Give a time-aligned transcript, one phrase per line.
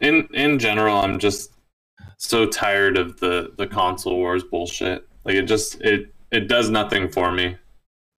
[0.00, 1.52] In in general, I'm just
[2.16, 5.06] so tired of the the console wars bullshit.
[5.24, 7.56] Like it just it it does nothing for me.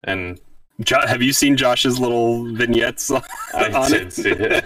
[0.05, 0.41] And
[0.83, 3.11] Jo- have you seen Josh's little vignettes?
[3.55, 4.13] I on did it?
[4.13, 4.65] see it.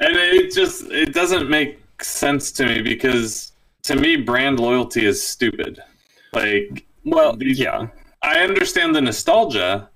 [0.00, 3.52] and it just it doesn't make sense to me because
[3.84, 5.80] to me brand loyalty is stupid.
[6.32, 7.86] Like Well, These- yeah.
[8.22, 9.88] I understand the nostalgia,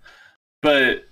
[0.63, 1.05] but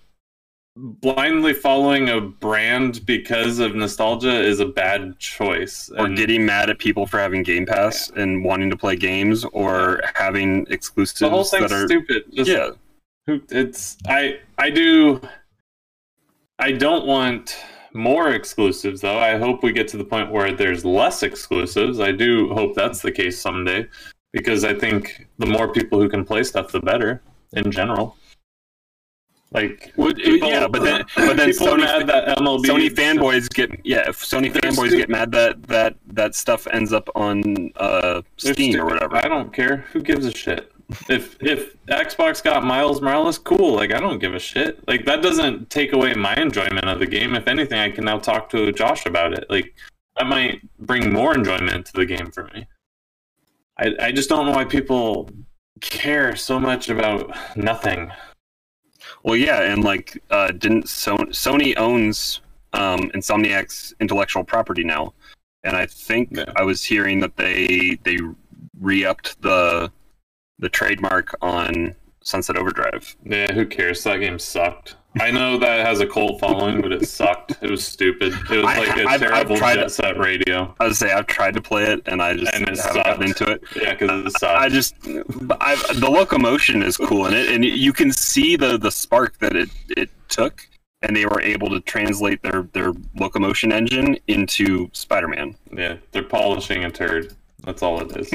[0.77, 5.91] blindly following a brand because of nostalgia is a bad choice.
[5.97, 9.45] Or And getting mad at people for having Game Pass and wanting to play games,
[9.53, 12.25] or having exclusives the whole thing's that are stupid.
[12.33, 12.71] Just, yeah.
[13.51, 15.21] it's I I do
[16.59, 17.57] I don't want
[17.93, 19.19] more exclusives though.
[19.19, 22.01] I hope we get to the point where there's less exclusives.
[22.01, 23.87] I do hope that's the case someday
[24.33, 27.23] because I think the more people who can play stuff the better
[27.53, 28.17] in general.
[29.53, 33.71] Like Well, people- yeah, but then but then Sony, mad that MLB Sony fanboys get
[33.85, 34.09] yeah.
[34.09, 38.81] If Sony fanboys stu- get mad that that that stuff ends up on uh, Steam
[38.81, 39.17] or whatever.
[39.17, 39.79] I don't care.
[39.93, 40.73] Who gives a shit?
[41.09, 43.75] If if Xbox got Miles Morales, cool.
[43.75, 44.87] Like I don't give a shit.
[44.89, 47.35] Like that doesn't take away my enjoyment of the game.
[47.35, 49.47] If anything, I can now talk to Josh about it.
[49.49, 49.75] Like
[50.17, 52.67] that might bring more enjoyment to the game for me.
[53.79, 55.31] I I just don't know why people
[55.81, 58.11] care so much about nothing.
[59.27, 62.41] Well, yeah, and like, uh, didn't so- Sony owns
[62.73, 65.15] um, Insomniac's intellectual property now,
[65.65, 66.45] and I think Yeah.
[66.55, 68.19] I was hearing that they they
[68.81, 69.91] re-upped the
[70.61, 73.17] the trademark on Sunset Overdrive.
[73.25, 74.05] Yeah, who cares?
[74.05, 74.95] That game sucked.
[75.21, 77.57] I know that it has a cult following, but it sucked.
[77.63, 78.33] It was stupid.
[78.51, 80.75] It was like a I've- I've tried jet to- set radio.
[80.81, 83.51] I would say I've tried to play it, and I just And haven't gotten into
[83.51, 83.63] it.
[83.81, 84.61] Yeah, because it sucked.
[84.61, 84.95] I just,
[85.61, 89.57] I, the locomotion is cool in it, and you can see the the spark that
[89.57, 90.69] it it took,
[91.03, 95.55] and they were able to translate their their locomotion engine into Spider-Man.
[95.73, 97.35] Yeah, they're polishing a turd.
[97.65, 98.31] That's all it is.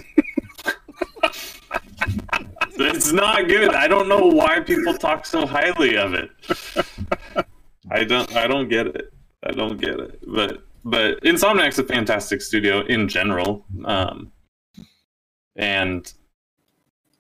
[2.81, 3.73] it's not good.
[3.73, 6.29] I don't know why people talk so highly of it.
[7.91, 8.33] I don't.
[8.35, 9.13] I don't get it.
[9.43, 10.19] I don't get it.
[10.25, 13.65] But but Insomniac's a fantastic studio in general.
[13.85, 14.31] Um,
[15.55, 16.11] and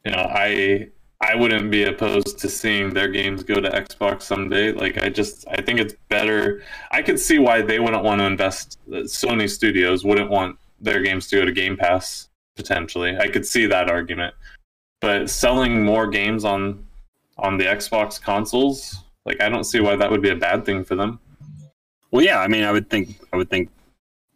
[0.05, 4.71] you know, I I wouldn't be opposed to seeing their games go to Xbox someday.
[4.71, 6.63] Like I just I think it's better.
[6.91, 8.79] I could see why they wouldn't want to invest.
[8.89, 13.17] Sony Studios wouldn't want their games to go to Game Pass potentially.
[13.17, 14.33] I could see that argument.
[15.01, 16.85] But selling more games on
[17.37, 20.83] on the Xbox consoles, like I don't see why that would be a bad thing
[20.85, 21.19] for them.
[22.11, 23.69] Well, yeah, I mean, I would think I would think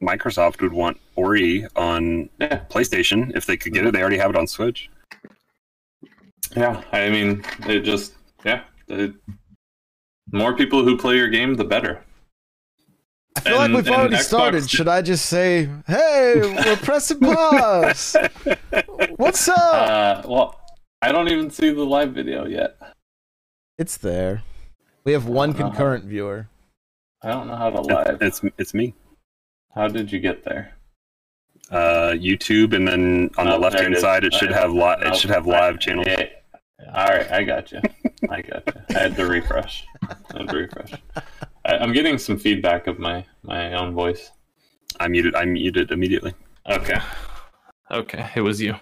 [0.01, 2.61] Microsoft would want Ori on Yeah.
[2.69, 3.93] PlayStation if they could get it.
[3.93, 4.89] They already have it on Switch.
[6.55, 9.13] Yeah, I mean, it just yeah, it,
[10.31, 12.01] more people who play your game, the better.
[13.35, 14.62] I feel like we've already Xbox started.
[14.62, 16.35] did- Should I just say, "Hey,
[16.66, 18.16] we're pressing pause"?
[19.18, 19.57] What's up?
[19.57, 20.59] Uh, well,
[21.01, 22.78] I don't even see the live video yet.
[23.78, 24.41] it's there.
[25.03, 26.47] We have one concurrent viewer.
[27.22, 28.22] I don't know how to live.
[28.22, 28.94] It's it's me.
[29.75, 30.74] How did you get there?
[31.69, 34.72] Uh, YouTube, and then on the Oh, left there hand side, it should Uh, have
[34.72, 36.07] li- oh, it should have I- live channels.
[36.07, 36.25] yeah.
[36.94, 37.81] All right, I got you.
[38.29, 38.74] I got you.
[38.95, 39.84] I had to refresh.
[40.03, 40.91] I had to refresh.
[41.65, 44.31] I, I'm getting some feedback of my my own voice.
[44.99, 45.35] I muted.
[45.35, 46.33] I muted immediately.
[46.69, 46.97] Okay.
[47.91, 48.75] Okay, it was you.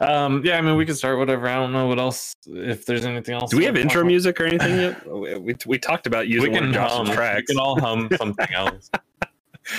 [0.00, 1.46] Um, yeah, I mean, we can start whatever.
[1.46, 2.34] I don't know what else.
[2.46, 4.06] If there's anything else, Do we have intro about.
[4.08, 5.06] music or anything yet?
[5.12, 7.36] We, we, we talked about We using one can of Josh's hum.
[7.36, 8.90] We can all hum something else.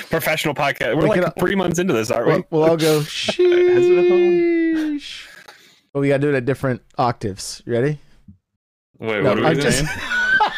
[0.10, 0.96] Professional podcast.
[0.96, 2.34] We're We like can- three months into this, aren't we?
[2.34, 3.00] We'll, we'll all go
[4.22, 4.48] sheesh.
[5.92, 7.62] But we gotta do it at different octaves.
[7.66, 8.00] You ready?
[9.00, 9.72] Wait, No, what are we I'm doing?
[9.72, 9.86] just-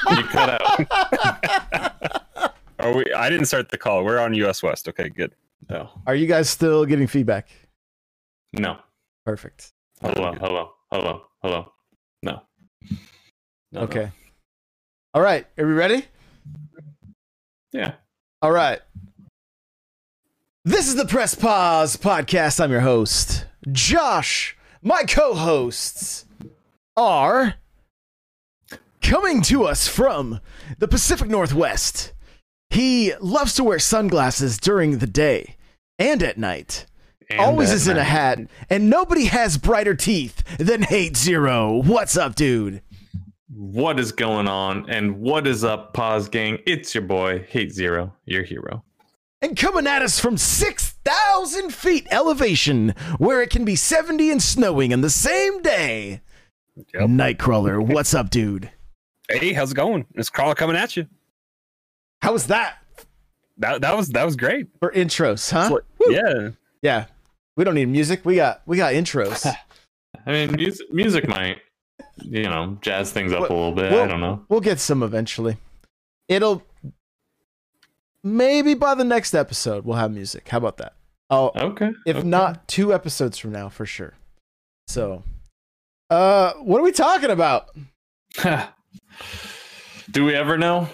[0.09, 2.53] You cut out.
[2.79, 3.05] Are we?
[3.13, 4.03] I didn't start the call.
[4.03, 4.87] We're on US West.
[4.89, 5.33] Okay, good.
[5.69, 7.47] No, Are you guys still getting feedback?
[8.51, 8.77] no.
[9.25, 9.71] Perfect.
[10.01, 11.71] Hello, hello, hello, hello.
[12.21, 12.41] No.
[12.91, 12.97] No,
[13.71, 13.81] no.
[13.81, 14.11] Okay.
[15.13, 15.47] All right.
[15.57, 16.05] Are we ready?
[17.71, 17.93] Yeah.
[18.41, 18.81] All right.
[20.65, 22.59] This is the Press Pause podcast.
[22.61, 24.57] I'm your host, Josh.
[24.81, 26.25] My co hosts
[26.97, 27.53] are
[29.03, 30.39] coming to us from
[30.79, 32.13] the Pacific Northwest.
[32.69, 35.57] He loves to wear sunglasses during the day
[35.99, 36.87] and at night.
[37.29, 38.39] And Always is in a hat,
[38.69, 41.81] and nobody has brighter teeth than Hate Zero.
[41.83, 42.81] What's up, dude?
[43.53, 44.89] What is going on?
[44.89, 46.59] And what is up, Pause Gang?
[46.65, 48.83] It's your boy, Hate Zero, your hero.
[49.41, 54.91] And coming at us from 6,000 feet elevation, where it can be 70 and snowing
[54.91, 56.21] in the same day.
[56.75, 57.09] Yep.
[57.09, 58.71] Nightcrawler, what's up, dude?
[59.29, 60.05] Hey, how's it going?
[60.15, 61.07] It's Crawler coming at you.
[62.21, 62.77] How was that?
[63.57, 64.67] That that was that was great.
[64.79, 65.69] for intros, huh?
[65.69, 66.49] What- Yeah.
[66.81, 67.05] Yeah.
[67.55, 68.25] We don't need music.
[68.25, 69.45] We got we got intros.
[70.25, 71.57] I mean, music, music might,
[72.21, 73.91] you know, jazz things up a little bit.
[73.91, 74.43] Well- I don't know.
[74.49, 75.57] we'll get some eventually.
[76.27, 76.63] It'll
[78.23, 80.47] maybe by the next episode we'll have music.
[80.49, 80.93] How about that?
[81.29, 81.91] Oh, Okay.
[82.05, 82.27] if okay.
[82.27, 84.13] not two episodes from now for sure.
[84.87, 85.23] So,
[86.09, 87.69] uh, what are we talking about?
[90.11, 90.89] do we ever know?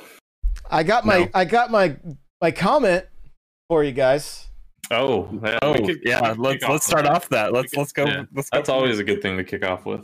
[0.70, 1.30] I got my No.
[1.34, 1.98] I got my
[2.42, 3.06] my comment
[3.70, 4.48] for you guys.
[4.92, 6.22] Oh, yeah, Oh could- yeah.
[6.34, 7.12] we could Let's off let's start that.
[7.14, 7.54] off that.
[7.54, 8.06] Let's could- let's go.
[8.06, 8.24] yeah.
[8.34, 8.58] Let's go.
[8.58, 10.02] That's always a good thing to kick off with.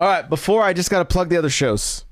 [0.00, 2.04] All right, before I just got to plug the other shows.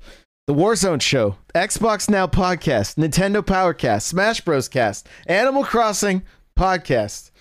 [0.47, 6.21] The Warzone Show, Xbox Now Podcast, Nintendo Powercast, Smash Bros Cast, Animal Crossing
[6.57, 7.31] Podcast,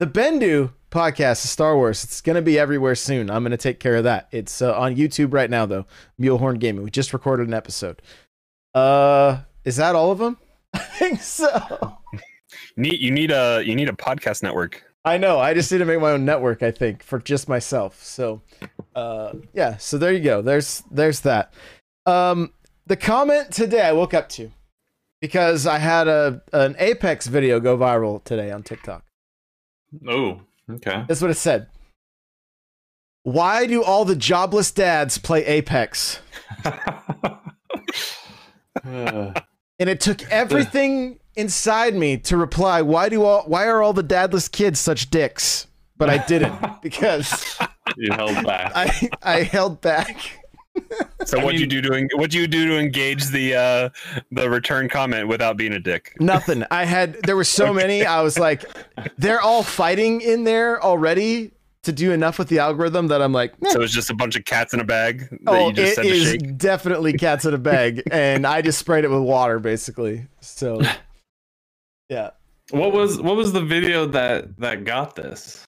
[0.00, 2.04] the Bendu Podcast of Star Wars.
[2.04, 3.28] It's going to be everywhere soon.
[3.28, 4.28] I'm going to take care of that.
[4.30, 5.86] It's uh, on YouTube right now, though.
[6.20, 6.84] Mulehorn Gaming.
[6.84, 8.00] We just recorded an episode.
[8.74, 10.38] Uh, is that all of them?
[10.72, 11.98] I think so.
[12.76, 13.00] Neat.
[13.00, 14.84] you need a you need a podcast network.
[15.04, 15.40] I know.
[15.40, 16.62] I just need to make my own network.
[16.62, 18.00] I think for just myself.
[18.02, 18.42] So,
[18.94, 19.76] uh, yeah.
[19.78, 20.42] So there you go.
[20.42, 21.52] There's there's that.
[22.06, 22.52] Um,
[22.86, 24.52] the comment today I woke up to
[25.20, 29.04] because I had a an Apex video go viral today on TikTok.
[30.08, 31.04] Oh, okay.
[31.08, 31.68] That's what it said.
[33.22, 36.20] Why do all the jobless dads play Apex?
[39.78, 44.02] And it took everything inside me to reply, "Why do all why are all the
[44.02, 45.66] dadless kids such dicks?"
[45.96, 47.58] But I didn't because
[47.96, 48.72] you held back.
[48.74, 50.43] I I held back.
[51.24, 53.88] So what would you do to what do you do to engage the uh
[54.30, 56.14] the return comment without being a dick?
[56.20, 56.64] Nothing.
[56.70, 58.04] I had there were so many.
[58.04, 58.64] I was like,
[59.16, 61.52] they're all fighting in there already
[61.84, 64.36] to do enough with the algorithm that I'm like, eh, So it's just a bunch
[64.36, 66.58] of cats in a bag that oh, you just it sent is shake.
[66.58, 70.26] definitely cats in a bag, and I just sprayed it with water basically.
[70.40, 70.80] So,
[72.10, 72.30] yeah,
[72.70, 75.63] What was what was the video that that got this?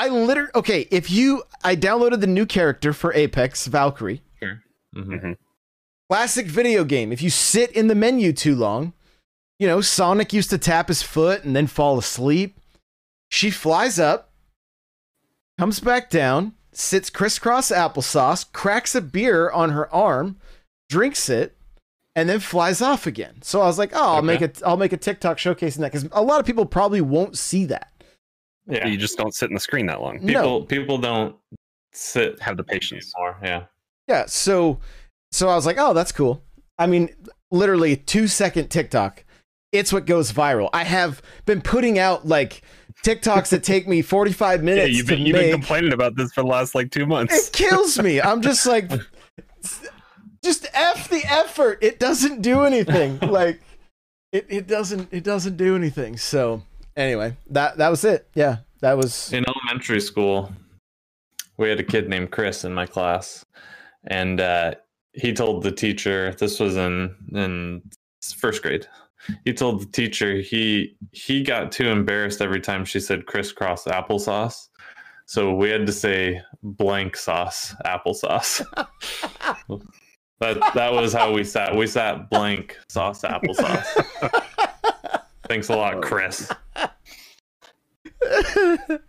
[0.00, 0.88] I literally okay.
[0.90, 4.22] If you, I downloaded the new character for Apex Valkyrie,
[4.96, 5.36] Mhm.
[6.08, 7.12] classic video game.
[7.12, 8.92] If you sit in the menu too long,
[9.58, 12.58] you know, Sonic used to tap his foot and then fall asleep.
[13.28, 14.32] She flies up,
[15.58, 20.36] comes back down, sits crisscross applesauce, cracks a beer on her arm,
[20.88, 21.56] drinks it,
[22.16, 23.42] and then flies off again.
[23.42, 24.26] So I was like, oh, I'll Okay.
[24.26, 24.62] make it.
[24.64, 27.92] I'll make a TikTok showcasing that because a lot of people probably won't see that.
[28.70, 28.86] Yeah.
[28.86, 30.18] You just don't sit in the screen that long.
[30.20, 30.60] People No.
[30.62, 31.36] people don't
[31.92, 33.12] sit Have the patience.
[33.16, 33.38] anymore.
[33.42, 33.64] Yeah.
[34.08, 34.78] Yeah, so
[35.32, 36.42] so I was like, oh, that's cool.
[36.78, 37.10] I mean,
[37.50, 39.24] literally two second TikTok.
[39.72, 40.68] It's what goes viral.
[40.72, 42.62] I have been putting out like
[43.04, 46.32] TikToks that take me 45 Yeah, minutes you've to been, you've been complaining about this
[46.32, 47.48] for the last like two months.
[47.48, 48.20] It kills me.
[48.20, 48.90] I'm just like
[50.42, 51.78] just F the effort.
[51.82, 53.18] It doesn't do anything.
[53.30, 53.60] Like
[54.32, 56.16] it, it doesn't it doesn't do anything.
[56.16, 56.62] So
[56.96, 58.28] anyway, that that was it.
[58.34, 58.58] Yeah.
[58.80, 60.50] That was In elementary school,
[61.58, 63.44] we had a kid named Chris in my class,
[64.06, 64.74] and uh,
[65.12, 67.82] he told the teacher this was in in
[68.38, 68.86] first grade.
[69.44, 74.68] He told the teacher he he got too embarrassed every time she said crisscross applesauce,
[75.26, 78.64] so we had to say blank sauce applesauce.
[80.40, 81.76] that that was how we sat.
[81.76, 84.46] We sat blank sauce applesauce.
[85.50, 86.00] Thanks a lot, oh.
[86.00, 86.48] Chris.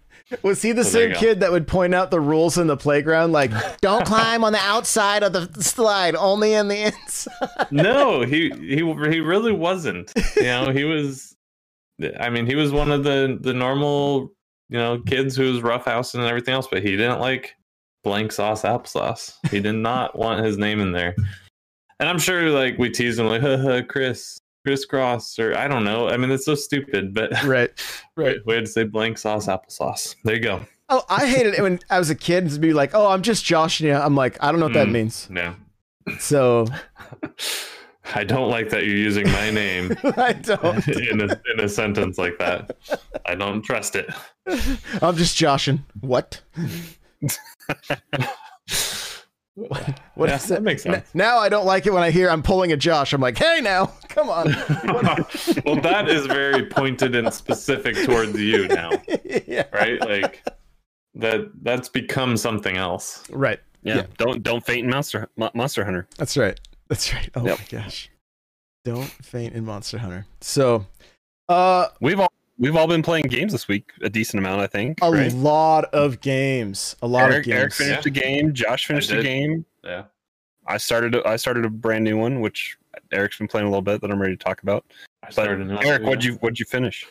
[0.41, 3.31] Was he the So same kid that would point out the rules in the playground?
[3.31, 7.67] Like, don't climb on the outside of the slide, only in the inside.
[7.69, 10.11] no, he he he really wasn't.
[10.35, 11.35] You know, he was.
[12.19, 14.33] I mean, he was one of the the normal
[14.69, 17.53] you know kids who was roughhousing and everything else, but he didn't like
[18.03, 19.35] blank sauce applesauce.
[19.51, 21.13] He did not want his name in there.
[21.99, 24.39] And I'm sure like we teased him like, Haha, Chris, Chris
[24.89, 26.07] Cross, or I don't know.
[26.09, 27.71] I mean, it's so stupid, but Right.
[28.15, 28.37] right.
[28.45, 30.15] we had to say blank sauce applesauce.
[30.23, 30.61] There you go.
[30.89, 33.45] Oh, I hated it when I was a kid to be like, oh, I'm just
[33.45, 33.93] joshing you.
[33.95, 34.91] I'm like, I don't know what that Mm.
[34.91, 35.27] means.
[35.29, 35.55] No.
[36.19, 36.67] So
[38.15, 40.87] I don't like that you're using my name I don't.
[40.87, 42.75] in a in a sentence like that.
[43.25, 44.09] I don't trust it.
[45.01, 45.85] I'm just joshing.
[46.01, 46.41] What?
[49.55, 51.09] What what Yeah, is that makes N- sense.
[51.13, 53.13] Now I don't like it when I hear I'm pulling a Josh.
[53.13, 54.45] I'm like, hey, now, come on.
[55.65, 58.91] well, that is very pointed and specific towards you now,
[59.47, 59.65] yeah.
[59.73, 59.99] right?
[60.01, 60.43] Like
[61.15, 63.23] that that's become something else.
[63.29, 63.59] Right.
[63.83, 63.95] Yeah.
[63.97, 64.05] Yeah.
[64.17, 66.07] Don't don't faint in Monster Mo- Monster Hunter.
[66.17, 66.59] That's right.
[66.87, 67.29] That's right.
[67.35, 67.59] Oh Yep.
[67.59, 68.09] my gosh.
[68.85, 70.25] Don't faint in Monster Hunter.
[70.41, 70.85] So,
[71.49, 72.31] uh, We've all
[72.61, 74.99] we've all been playing games this week, a decent amount, I think.
[75.01, 75.33] a right?
[75.33, 76.95] lot of games.
[77.01, 77.57] A lot Eric, of games.
[77.57, 77.77] Eric games.
[77.89, 78.53] finished a game.
[78.53, 79.65] Josh finished a game.
[79.83, 80.03] Yeah.
[80.67, 81.15] I started.
[81.15, 82.77] A, I started a brand new one, which
[83.11, 84.85] Eric's been playing a little bit that I'm ready to talk about.
[85.23, 86.07] I But started not Eric, to.
[86.07, 87.05] what'd you what'd you finish?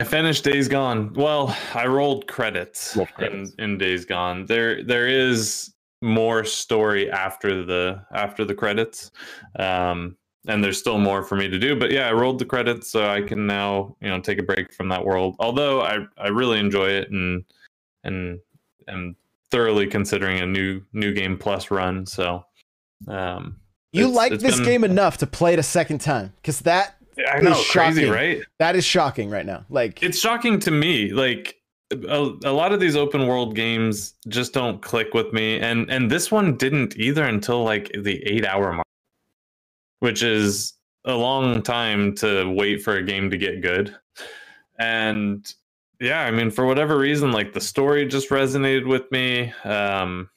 [0.00, 1.12] I finished Days Gone.
[1.14, 3.54] Well, I rolled credits, Rolled credits.
[3.54, 4.44] In, in Days Gone.
[4.46, 5.72] There there is
[6.02, 9.10] more story after the after the credits.
[9.58, 11.74] Um and there's still more for me to do.
[11.74, 14.72] But yeah, I rolled the credits so I can now, you know, take a break
[14.72, 15.36] from that world.
[15.38, 17.44] Although I, I really enjoy it and
[18.04, 18.38] and
[18.88, 19.16] am
[19.50, 22.04] thoroughly considering a new new game plus run.
[22.06, 22.44] So
[23.08, 23.56] um
[23.92, 26.60] You it's- like it's this been- game enough to play it a second time because
[26.60, 26.96] that
[27.30, 28.42] I is know, crazy, right?
[28.58, 29.64] that is shocking right now.
[29.70, 31.56] Like it's shocking to me like
[31.92, 36.10] a, a lot of these open world games just don't click with me and and
[36.10, 38.86] this one didn't either until like the eight hour mark
[40.00, 40.74] which is
[41.04, 43.94] a long time to wait for a game to get good
[44.78, 45.54] and
[46.00, 50.28] yeah i mean for whatever reason like the story just resonated with me um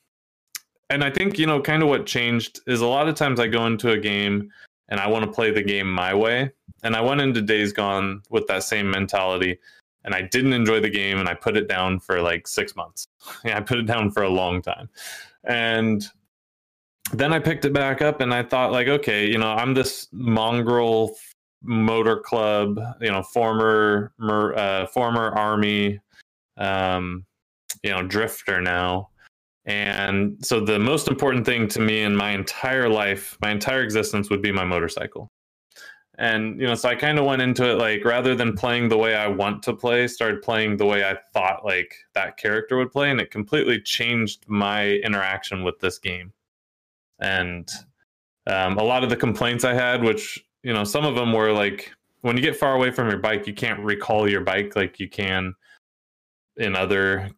[0.89, 3.47] and i think you know kind of what changed is a lot of times i
[3.47, 4.49] go into a game
[4.89, 6.51] and i want to play the game my way
[6.83, 9.59] and I went into Days Gone with that same mentality,
[10.03, 13.07] and I didn't enjoy the game, and I put it down for like six months.
[13.43, 14.89] Yeah, I put it down for a long time,
[15.43, 16.07] and
[17.13, 20.07] then I picked it back up, and I thought like, okay, you know, I'm this
[20.11, 21.15] mongrel
[21.63, 25.99] motor club, you know, former uh, former army,
[26.57, 27.25] um,
[27.83, 29.09] you know, drifter now.
[29.65, 34.29] And so the most important thing to me in my entire life, my entire existence
[34.29, 35.29] would be my motorcycle
[36.17, 38.97] and you know so i kind of went into it like rather than playing the
[38.97, 42.91] way i want to play started playing the way i thought like that character would
[42.91, 46.33] play and it completely changed my interaction with this game
[47.19, 47.69] and
[48.47, 51.51] um, a lot of the complaints i had which you know some of them were
[51.51, 54.99] like when you get far away from your bike you can't recall your bike like
[54.99, 55.53] you can
[56.57, 57.29] in other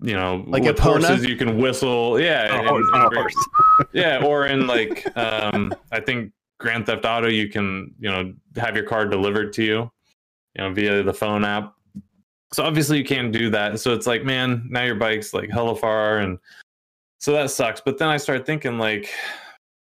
[0.00, 2.18] you know Like with horses you can whistle.
[2.20, 3.34] Yeah Oh, and oh, great- horse.
[3.92, 8.74] yeah or in like um i think grand theft auto you can you know have
[8.74, 9.90] your car delivered to you
[10.56, 11.74] you know via the phone app.
[12.52, 13.80] So obviously you can't do that.
[13.80, 16.38] So it's like man now your bike's like hella far and
[17.24, 19.08] so that sucks but then i started thinking like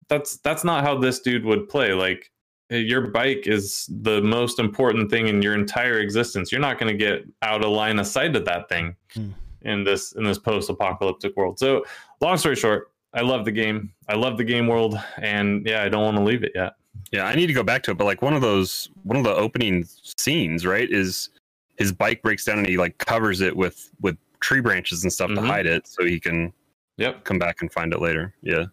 [0.08, 2.30] that's that's not how this dude would play like
[2.70, 6.96] your bike is the most important thing in your entire existence you're not going to
[6.96, 9.30] get out of line of sight of that thing Hmm.
[9.62, 11.84] in this in this post-apocalyptic world so
[12.22, 13.94] long story short I love the game.
[14.10, 16.74] I love the game world, and yeah, I don't want to leave it yet.
[17.12, 19.24] Yeah, I need to go back to it, but like one of those one of
[19.24, 19.86] the opening
[20.18, 21.30] scenes, right, is
[21.78, 25.30] his bike breaks down and he like covers it with with tree branches and stuff
[25.30, 25.36] Mhm.
[25.36, 26.52] to hide it so he can
[26.98, 27.24] Yep.
[27.24, 28.34] come back and find it later.
[28.42, 28.64] Yeah.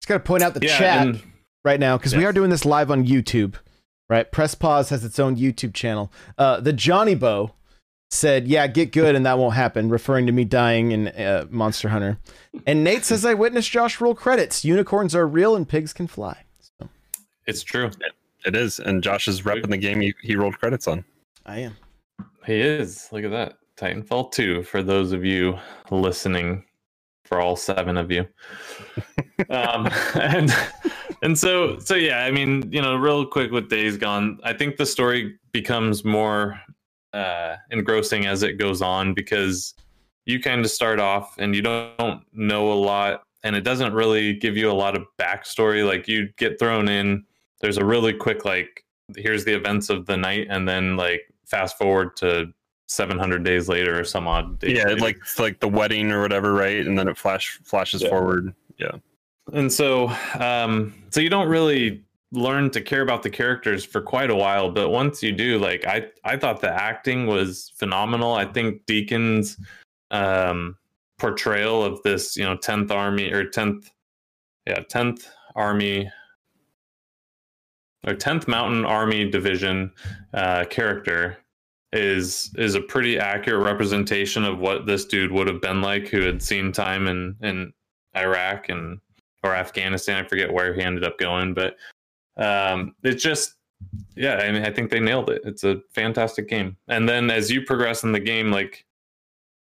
[0.00, 1.22] just gotta point out the Yeah, chat and
[1.64, 3.54] right now because we are doing this live on YouTube.
[4.08, 6.10] Right, Press Pause has its own YouTube channel.
[6.38, 7.52] Uh, the Johnny Bo
[8.10, 11.90] said, "Yeah, get good, and that won't happen," referring to me dying in uh, Monster
[11.90, 12.16] Hunter.
[12.66, 14.64] And Nate says, "I witnessed Josh roll credits.
[14.64, 16.88] Unicorns are real, and pigs can fly." So
[17.46, 17.90] it's true.
[18.46, 18.78] It is.
[18.78, 21.04] And Josh is repping the game he, he rolled credits on.
[21.44, 21.76] I am.
[22.46, 23.08] He is.
[23.12, 23.58] Look at that.
[23.76, 25.58] Titanfall 2 for those of you
[25.90, 26.64] listening,
[27.28, 28.26] for all seven of you.
[29.50, 30.50] um, and
[31.22, 34.76] and so so yeah, I mean, you know, real quick with Days Gone, I think
[34.76, 36.60] the story becomes more
[37.14, 39.74] uh engrossing as it goes on because
[40.26, 44.34] you kind of start off and you don't know a lot and it doesn't really
[44.34, 45.86] give you a lot of backstory.
[45.86, 47.24] Like you get thrown in,
[47.60, 48.84] there's a really quick like
[49.16, 52.52] here's the events of the night and then like fast forward to
[52.88, 54.96] 700 days later or some odd yeah, later.
[54.96, 56.86] like like the wedding or whatever, right?
[56.86, 58.08] And then it flash flashes Yeah.
[58.08, 58.54] forward.
[58.78, 58.92] Yeah.
[59.52, 64.30] and so um so you don't really learn to care about the characters for quite
[64.30, 68.44] a while but once you do like i i thought the acting was phenomenal i
[68.44, 69.56] think deacon's
[70.10, 70.76] um
[71.18, 73.88] portrayal of this you know 10th army or 10th
[74.66, 75.26] yeah 10th
[75.56, 76.08] army
[78.06, 79.90] or 10th mountain army division
[80.34, 81.38] uh character
[81.92, 86.20] is is a pretty accurate representation of what this dude would have been like who
[86.20, 87.72] had seen time in in
[88.16, 89.00] Iraq and
[89.42, 90.24] or Afghanistan.
[90.24, 91.76] I forget where he ended up going, but
[92.36, 93.54] um, it's just
[94.16, 94.36] yeah.
[94.36, 95.42] I mean, I think they nailed it.
[95.44, 96.76] It's a fantastic game.
[96.88, 98.84] And then as you progress in the game, like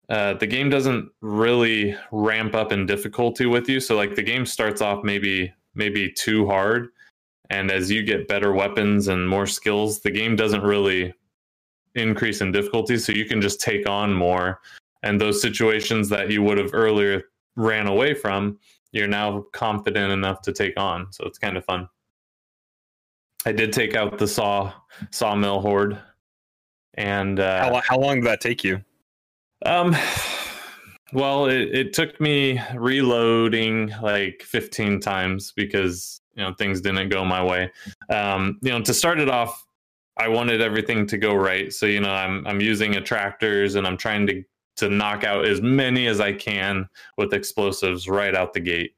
[0.10, 3.80] uh, the game doesn't really ramp up in difficulty with you.
[3.80, 6.90] So like the game starts off maybe maybe too hard,
[7.50, 11.14] and as you get better weapons and more skills, the game doesn't really
[11.96, 12.98] increase in difficulty.
[12.98, 14.62] So you can just take on more.
[15.04, 17.24] And those situations that you would have earlier
[17.56, 18.60] ran away from,
[18.92, 21.12] you're now confident enough to take on.
[21.12, 21.88] So it's kind of fun.
[23.46, 24.74] I did take out the saw
[25.12, 26.00] sawmill horde,
[26.96, 28.82] and uh, How, how long did that take you?
[29.66, 29.96] um,
[31.14, 37.24] well, it, it took me reloading like 15 times because you know things didn't go
[37.24, 37.72] my way.
[38.10, 39.65] Um, you know, to start it off,
[40.18, 41.74] I wanted everything to go right.
[41.74, 44.44] So you know, I'm I'm using attractors and I'm trying to
[44.78, 48.94] to knock out as many as I can with explosives right out the gate.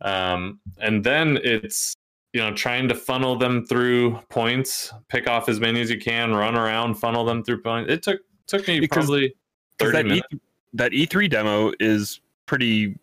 [0.00, 1.94] Um, and then it's
[2.32, 6.32] you know trying to funnel them through points, pick off as many as you can,
[6.34, 7.90] run around, funnel them through points.
[7.92, 9.34] It took took me Because- probably
[9.78, 10.28] thirty that, minutes.
[10.32, 10.38] E,
[10.74, 12.96] that E3 demo is pretty.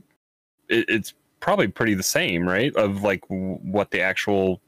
[0.70, 2.76] It, it's probably pretty the same, right?
[2.76, 4.62] Of like w- what the actual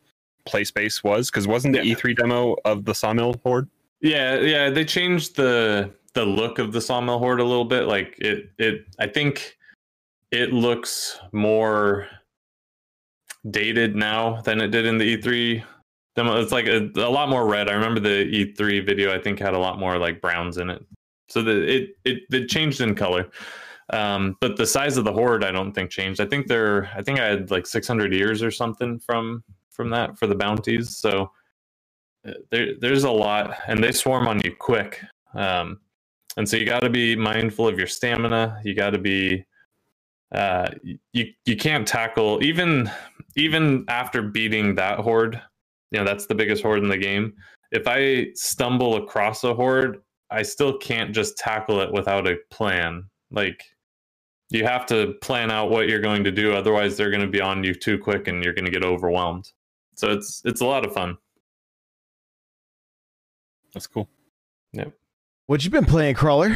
[0.46, 1.96] play space was, because wasn't the Yeah.
[1.96, 3.68] E3 demo of the Sawmill Horde?
[4.02, 7.84] Yeah, yeah, they changed the the look of the sawmill horde a little bit.
[7.84, 8.86] Like it, it.
[8.98, 9.58] I think
[10.32, 12.08] it looks more
[13.52, 15.64] dated now than it did in the E3
[16.16, 16.42] demo.
[16.42, 17.70] It's like a, a lot more red.
[17.70, 19.14] I remember the E3 video.
[19.14, 20.84] I think had a lot more like browns in it.
[21.28, 23.30] So the it it, it changed in color.
[23.92, 26.22] Um, but the size of the horde, I don't think changed.
[26.22, 26.90] I think they're.
[26.96, 29.44] I think I had like 600 years or something from
[29.80, 30.98] from that for the bounties.
[30.98, 31.32] So
[32.28, 35.00] uh, there there's a lot and they swarm on you quick.
[35.34, 35.80] Um,
[36.36, 38.60] and so you got to be mindful of your stamina.
[38.66, 39.46] You got to be
[40.36, 40.68] uh,
[41.14, 42.92] you you can't tackle even
[43.38, 45.42] even after beating that horde
[45.92, 47.34] you know that's the biggest horde in the game.
[47.72, 53.06] If i stumble across a horde i still can't just tackle it without a plan.
[53.32, 53.64] Like
[54.50, 57.42] you have to plan out what you're going to do otherwise they're going to be
[57.42, 59.50] on you too quick and you're going to get overwhelmed
[60.00, 61.18] so it's it's a lot of fun
[63.74, 64.08] That's cool.
[64.74, 64.94] Yep.
[65.48, 66.56] What you been playing, Crawler?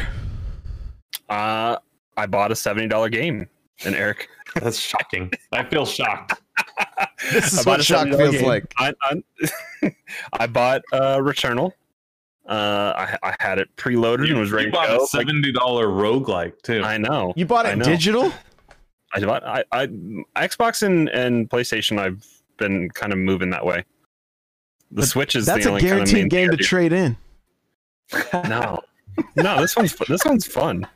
[1.28, 1.76] Uh,
[2.16, 3.46] I bought a seventy dollar game,
[3.84, 4.28] and Eric.
[4.56, 5.30] That's shocking.
[5.52, 6.40] I feel shocked.
[7.32, 8.44] This is I bought what a shock feels game.
[8.46, 8.72] like.
[8.78, 9.94] I, I,
[10.34, 11.72] I bought uh, Returnal.
[12.46, 15.04] Uh, I, I had it preloaded and was ready you to bought go.
[15.04, 16.82] a seventy dollar roguelike too.
[16.82, 17.32] I know.
[17.36, 17.84] You bought it know.
[17.84, 18.30] digital?
[19.14, 19.42] I bought.
[19.44, 19.86] I, I
[20.36, 21.98] Xbox and, and PlayStation.
[21.98, 23.84] I've been kind of moving that way.
[24.90, 26.92] The But Switch is That's the a only kind of guaranteed main game to trade
[26.92, 27.16] in.
[28.48, 28.80] No,
[29.36, 29.60] no.
[29.60, 30.86] This one's this one's fun.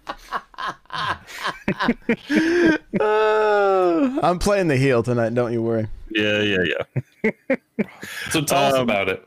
[3.00, 5.34] Uh, I'm playing the heel tonight.
[5.34, 5.86] Don't you worry.
[6.10, 6.64] Yeah, yeah,
[7.24, 7.32] yeah.
[8.30, 9.26] so tell us Um, about it.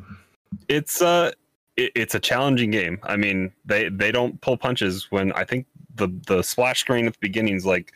[0.67, 1.31] it's uh
[1.77, 2.99] it, it's a challenging game.
[3.03, 5.65] I mean, they they don't pull punches when I think
[5.95, 7.93] the the splash screen at the beginning is like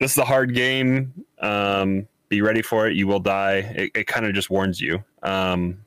[0.00, 1.12] this is a hard game.
[1.40, 3.56] Um be ready for it, you will die.
[3.76, 5.02] It, it kind of just warns you.
[5.22, 5.78] Um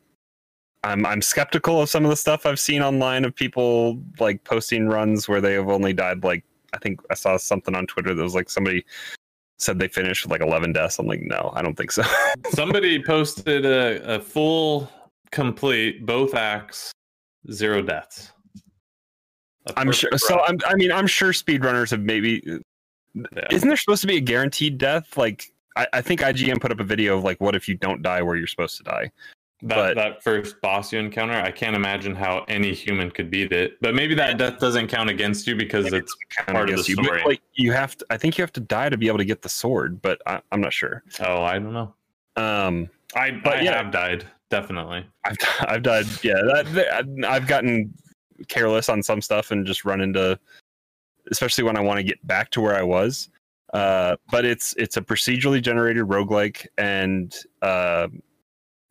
[0.83, 4.87] I'm I'm skeptical of some of the stuff I've seen online of people like posting
[4.87, 8.23] runs where they have only died like I think I saw something on Twitter that
[8.23, 8.85] was like somebody
[9.59, 10.99] said they finished with like 11 deaths.
[10.99, 12.03] I'm like, no, I don't think so.
[12.49, 14.89] Somebody posted a, a full
[15.31, 16.91] complete both acts,
[17.51, 18.31] zero deaths.
[19.77, 20.09] I'm sure.
[20.09, 20.39] perfect So.
[20.41, 20.57] I'm.
[20.65, 22.41] I mean, I'm sure speedrunners have maybe.
[23.13, 23.47] Yeah.
[23.51, 25.17] Isn't there supposed to be a guaranteed death?
[25.17, 28.01] Like, I, I think IGN put up a video of like, what if you don't
[28.01, 29.11] die where you're supposed to die?
[29.61, 33.51] that but- that first boss you encounter, I can't imagine how any human could beat
[33.51, 33.77] it.
[33.81, 36.15] But maybe that death doesn't count against you because it's
[36.47, 37.23] Part of the you, story.
[37.25, 38.05] like, you have to.
[38.09, 40.41] I think you have to die to be able to get the sword, but I,
[40.51, 41.03] I'm not sure.
[41.21, 41.93] oh, I don't know.
[42.37, 43.81] Um, I But I yeah.
[43.83, 45.05] have died definitely.
[45.25, 45.35] I've
[45.67, 46.05] I've died.
[46.23, 47.93] Yeah, that- I've gotten
[48.47, 50.39] careless on some stuff and just run into,
[51.31, 53.29] especially when I want to get back to where I was.
[53.73, 58.07] Uh, but it's it's a procedurally generated roguelike and uh,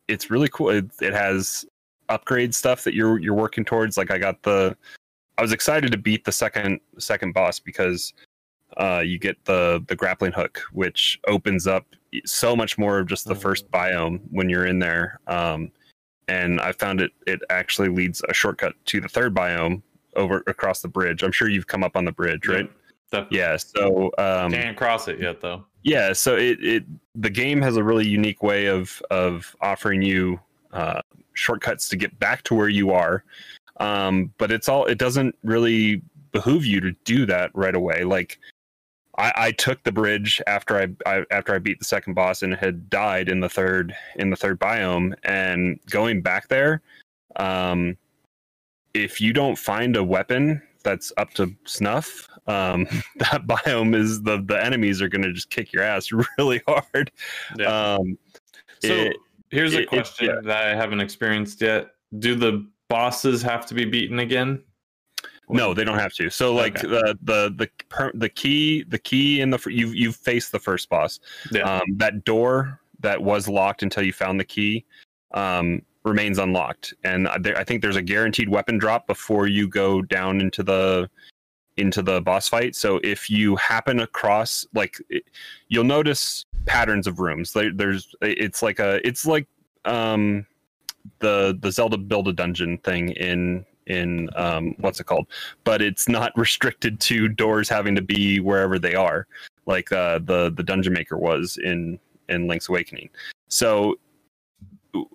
[0.07, 0.69] it's really cool.
[0.69, 1.65] It, it has
[2.09, 3.97] upgrade stuff that you're you're working towards.
[3.97, 4.75] Like I got the,
[5.37, 8.13] I was excited to beat the second second boss because
[8.77, 11.85] uh, you get the the grappling hook, which opens up
[12.25, 15.19] so much more of just the first biome when you're in there.
[15.27, 15.71] Um,
[16.27, 19.81] and I found it it actually leads a shortcut to the third biome
[20.15, 21.23] over across the bridge.
[21.23, 22.69] I'm sure you've come up on the bridge, right?
[23.11, 23.39] Definitely.
[23.39, 23.57] Yeah.
[23.57, 25.65] So um, Can't cross it yet though.
[25.83, 26.83] yeah, so it, it
[27.15, 30.39] the game has a really unique way of of offering you
[30.73, 31.01] uh,
[31.33, 33.23] shortcuts to get back to where you are,
[33.79, 38.03] um, but it's all it doesn't really behoove you to do that right away.
[38.03, 38.37] Like
[39.17, 42.53] I, I took the bridge after I, I after I beat the second boss and
[42.53, 46.81] had died in the third in the third biome, and going back there,
[47.37, 47.97] um,
[48.93, 52.85] if you don't find a weapon that's up to snuff, um,
[53.17, 57.11] that biome is the the enemies are going to just kick your ass really hard.
[57.57, 57.93] Yeah.
[57.95, 58.17] Um,
[58.81, 59.17] So it-
[59.51, 60.39] here's it- a it- question yeah.
[60.43, 61.91] that I haven't experienced yet.
[62.19, 64.63] Do the bosses have to be beaten again?
[65.51, 66.29] no, they don't have to.
[66.29, 66.87] So like Okay.
[66.87, 70.89] the the the per, the key the key in the you've you've faced the first
[70.89, 71.19] boss.
[71.51, 71.61] Yeah.
[71.63, 74.85] Um, that door that was locked until you found the key
[75.33, 80.41] um, remains unlocked, and I- think there's a guaranteed weapon drop before you go down
[80.41, 81.09] into the
[81.77, 82.75] into the boss fight.
[82.75, 84.97] So if you happen across like
[85.69, 87.53] you'll notice patterns of rooms.
[87.53, 89.47] There, there's it's like a it's like
[89.85, 90.45] um
[91.19, 95.27] the the Zelda build a dungeon thing in in um, what's it called?
[95.63, 99.27] But it's not restricted to doors having to be wherever they are,
[99.65, 103.09] like uh, the the dungeon maker was in in Link's Awakening.
[103.47, 103.97] So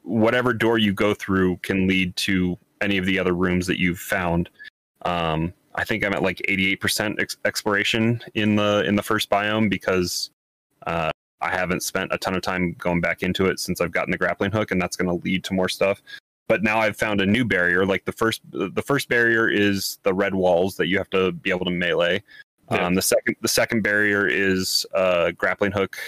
[0.03, 3.99] whatever door you go through can lead to any of the other rooms that you've
[3.99, 4.51] found.
[5.03, 9.69] Um, I think I'm at like 88% ex- exploration in the in the first biome
[9.69, 10.31] because
[10.87, 11.11] uh,
[11.41, 14.19] I haven't spent a ton of time going back into it since I've gotten the
[14.19, 16.03] grappling hook, and that's going to lead to more stuff.
[16.47, 17.87] But now I've found a new barrier.
[17.87, 21.51] Like the first, the first barrier is the red walls that you have to be
[21.51, 22.23] able to melee.
[22.71, 22.87] Yeah.
[22.87, 25.99] Um, the second, the second barrier is uh, grappling hook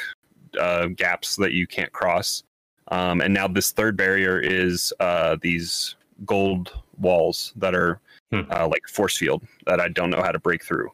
[0.59, 2.45] uh, gaps that you can't cross.
[2.89, 8.01] Um, and now this third barrier is uh, these gold walls that are
[8.33, 8.41] Hmm.
[8.51, 10.91] uh, like force field that I don't know how to break through.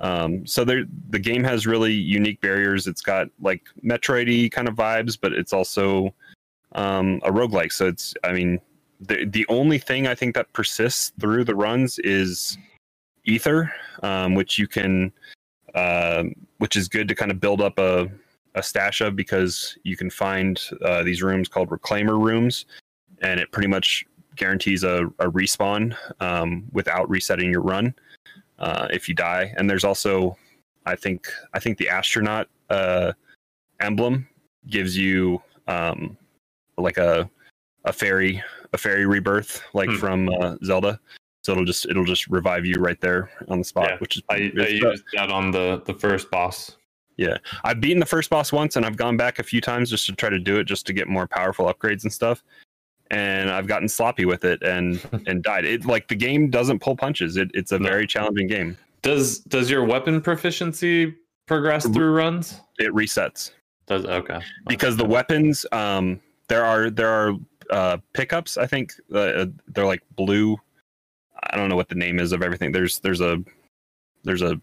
[0.00, 2.88] Um, so there, the game has really unique barriers.
[2.88, 6.12] It's got like Metroidy kind of vibes, but it's also
[6.72, 7.70] um, a roguelike.
[7.70, 8.60] So it's, I mean,
[9.00, 12.58] the the only thing I think that persists through the runs is
[13.24, 15.12] ether, um, which you can,
[15.76, 16.24] uh,
[16.58, 18.10] which is good to kind of build up a
[18.54, 22.66] a stash of because you can find uh, these rooms called reclaimer rooms,
[23.22, 24.04] and it pretty much
[24.36, 27.94] guarantees a, a respawn um, without resetting your run
[28.58, 29.52] uh, if you die.
[29.56, 30.36] And there's also,
[30.86, 33.12] I think, I think the astronaut uh,
[33.80, 34.26] emblem
[34.68, 36.16] gives you um,
[36.78, 37.28] like a
[37.84, 39.96] a fairy a fairy rebirth like Hmm.
[39.96, 41.00] from uh, Zelda.
[41.44, 44.22] So it'll just it'll just revive you right there on the spot, Yeah, which is
[44.30, 46.76] I, I used that on the the first boss.
[47.64, 50.12] I've beaten the first boss once, and I've gone back a few times just to
[50.12, 52.42] try to do it, just to get more powerful upgrades and stuff.
[53.10, 55.64] And I've gotten sloppy with it and and died.
[55.64, 57.36] It like the game doesn't pull punches.
[57.36, 57.88] It, it's a No.
[57.88, 58.76] very challenging game.
[59.02, 61.14] Does does your weapon proficiency
[61.46, 61.94] progress Mhm.
[61.94, 62.60] through runs?
[62.78, 63.50] It resets
[63.86, 65.66] Does okay because the weapons.
[65.72, 67.34] Um, there are there are
[67.70, 68.56] uh, pickups.
[68.56, 70.56] I think uh, they're like blue.
[71.50, 72.72] I don't know what the name is of everything.
[72.72, 73.42] There's there's a
[74.24, 74.60] there's a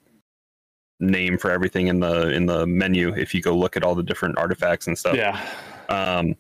[1.00, 4.04] name for everything in the in the menu if you go look at all the
[4.04, 5.16] different artifacts and stuff.
[5.16, 5.40] yeah.
[5.90, 6.36] Um,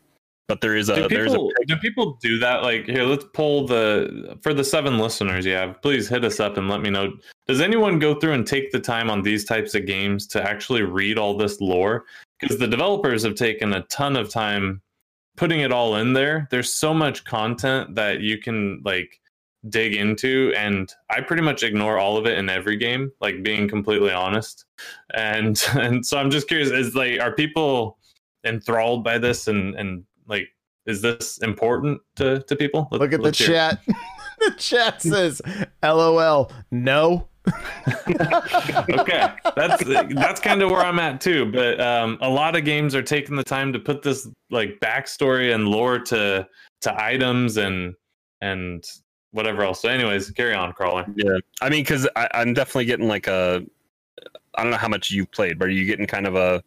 [0.49, 2.63] but there is a do there's a do people do that?
[2.63, 5.79] Like here, let's pull the for the seven listeners you have.
[5.81, 7.13] Please hit us up and let me know.
[7.47, 10.81] Does anyone go through and take the time on these types of games to actually
[10.81, 12.05] read all this lore?
[12.39, 14.81] Because the developers have taken a ton of time
[15.37, 16.47] putting it all in there.
[16.49, 19.21] There's so much content that you can like
[19.67, 23.11] dig into, and I pretty much ignore all of it in every game.
[23.19, 24.65] Like being completely honest,
[25.13, 27.97] and and so I'm just curious: is like are people
[28.45, 30.47] enthralled by this and and like
[30.85, 33.79] is this important to to people Let- Look at the chat.
[34.39, 35.41] the chat says,
[35.83, 37.27] "LOL." No.
[38.99, 42.93] okay that's that's kind of where i'm at too but um a lot of games
[42.93, 46.45] are taking the time to put this like backstory and lore to
[46.81, 47.95] to items and
[48.41, 48.83] and
[49.31, 53.27] whatever else so anyways carry on crawler Yeah, I mean, because I'm definitely getting like
[53.27, 53.63] a.
[54.55, 56.61] I don't know how much you've played, but are you getting kind of a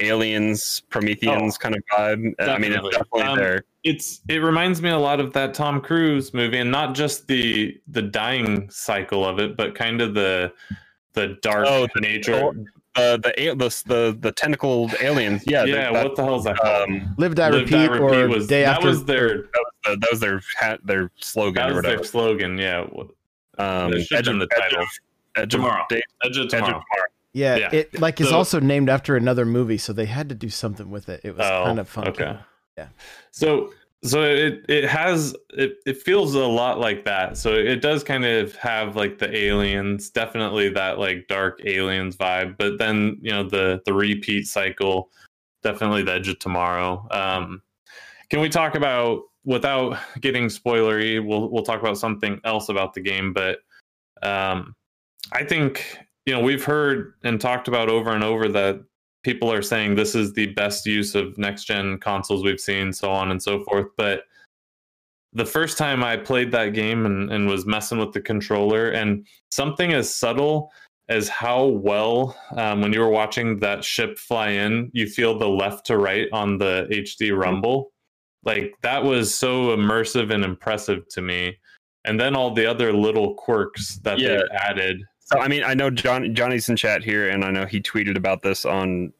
[0.00, 2.34] aliens, Prometheans kind of vibe?
[2.40, 2.90] I mean, it's definitely.
[2.92, 3.64] definitely Um, there.
[3.84, 7.78] it's it reminds me a lot of that tom cruise movie and not just the
[7.88, 10.52] the dying cycle of it but kind of the
[11.12, 12.52] the dark Oh, nature
[12.98, 15.42] The the the the, the tentacled aliens.
[15.46, 18.28] Yeah, yeah, that, what the hell is that um, Live, die, Live, repeat, Die, or
[18.28, 18.88] was day that after.
[18.88, 21.90] was their that was, the, that was their hat, their slogan that or was their
[21.92, 22.04] whatever.
[22.04, 23.08] slogan yeah What-
[23.58, 24.82] Um, that should have been the edge title.
[24.82, 24.88] of-
[25.36, 25.84] edge of Tomorrow.
[25.88, 26.66] day- Edge of edge of Tomorrow.
[26.72, 27.08] tomorrow.
[27.32, 27.70] yeah, yeah.
[27.72, 30.90] it like is So- also named after another movie, so they had to do something
[30.90, 31.20] with it.
[31.24, 32.10] It was Oh, kind of funky.
[32.10, 32.36] Okay.
[32.76, 32.88] Yeah.
[33.30, 33.72] So
[34.04, 37.36] so it it has it it feels a lot like that.
[37.36, 42.56] So it does kind of have like the aliens, definitely that like dark aliens vibe,
[42.58, 45.10] but then, you know, the the repeat cycle,
[45.62, 47.06] definitely the edge of tomorrow.
[47.10, 47.62] Um
[48.30, 53.00] can we talk about without getting spoilery, we'll we'll talk about something else about the
[53.00, 53.58] game, but
[54.22, 54.76] um
[55.32, 58.84] I think you know, we've heard and talked about over and over that
[59.22, 63.10] people are saying this is the best use of next gen consoles we've seen, so
[63.10, 63.86] on and so forth.
[63.96, 64.22] But
[65.32, 69.26] the first time I played that game and, and was messing with the controller, and
[69.50, 70.70] something as subtle
[71.08, 75.48] as how well, um, when you were watching that ship fly in, you feel the
[75.48, 77.92] left to right on the HD rumble.
[78.44, 81.58] Like that was so immersive and impressive to me.
[82.04, 84.28] And then all the other little quirks that Yeah.
[84.28, 85.02] they've added.
[85.30, 88.16] So I mean, I know John Johnny's in chat here, and I know he tweeted
[88.16, 89.12] about this on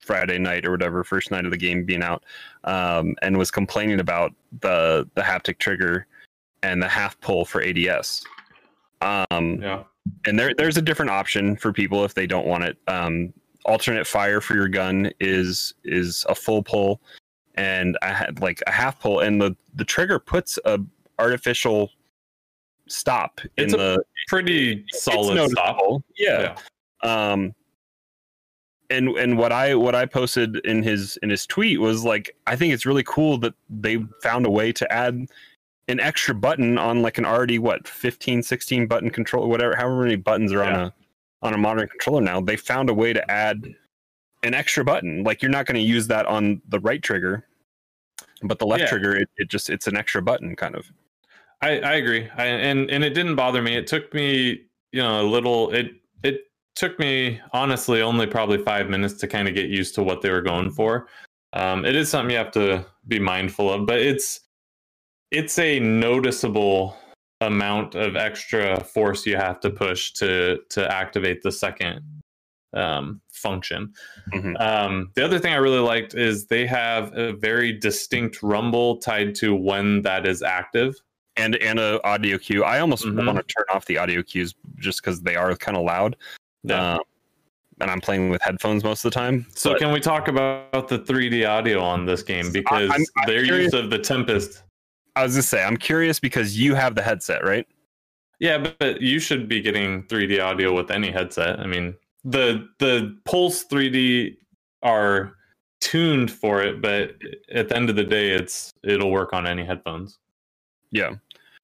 [0.00, 2.24] Friday night or whatever, first night of the game being out,
[2.64, 6.06] um, and was complaining about the the haptic trigger
[6.62, 8.24] and the half pull for ADS.
[9.00, 9.82] Um, Yeah.
[10.26, 12.78] and there there's a different option for people if they don't want it.
[12.86, 13.32] Um,
[13.64, 17.00] alternate fire for your gun is is a full pull,
[17.56, 20.78] and I had like a half pull, and the the trigger puts a
[21.18, 21.90] artificial
[22.88, 25.76] stop It's in a the Pretty solid stop.
[25.76, 26.04] noticeable.
[26.16, 26.56] Yeah.
[27.02, 27.54] Um
[28.90, 32.56] and and what I what I posted in his in his tweet was like I
[32.56, 35.26] think it's really cool that they found a way to add
[35.88, 40.16] an extra button on like an already what 15 16 button control whatever however many
[40.16, 40.94] buttons are on a
[41.42, 43.66] on a modern controller now they found a way to add
[44.44, 47.46] an extra button like you're not going to use that on the right trigger
[48.42, 48.88] but the left Yeah.
[48.90, 50.86] trigger it, it just it's an extra button kind of
[51.62, 53.76] I, I agree, I, and and it didn't bother me.
[53.76, 55.70] It took me, you know, a little.
[55.72, 55.92] It
[56.24, 56.40] it
[56.74, 60.30] took me honestly only probably five minutes to kind of get used to what they
[60.30, 61.06] were going for.
[61.52, 64.40] Um, it is something you have to be mindful of, but it's
[65.30, 66.96] it's a noticeable
[67.40, 72.00] amount of extra force you have to push to to activate the second
[72.74, 73.92] um, function.
[74.32, 74.60] Mhm.
[74.60, 79.34] Um, the other thing I really liked is they have a very distinct rumble tied
[79.36, 80.96] to when that is active.
[81.36, 82.64] And and a audio cue.
[82.64, 83.26] I almost Mhm.
[83.26, 86.16] want to turn off the audio cues just because they are kind of loud.
[86.62, 86.94] Yeah.
[86.94, 87.00] Um,
[87.80, 89.46] and I'm playing with headphones most of the time.
[89.54, 93.26] So but can we talk about the 3D audio on this game because I'm- I'm
[93.26, 94.62] their curious- use of the Tempest?
[95.16, 97.66] I was just say I'm curious because you have the headset, right?
[98.38, 101.60] Yeah, but, but you should be getting 3D audio with any headset.
[101.60, 104.36] I mean, the the Pulse 3D
[104.82, 105.34] are
[105.80, 107.16] tuned for it, but
[107.52, 110.18] at the end of the day, it's it'll work on any headphones.
[110.92, 111.14] Yeah.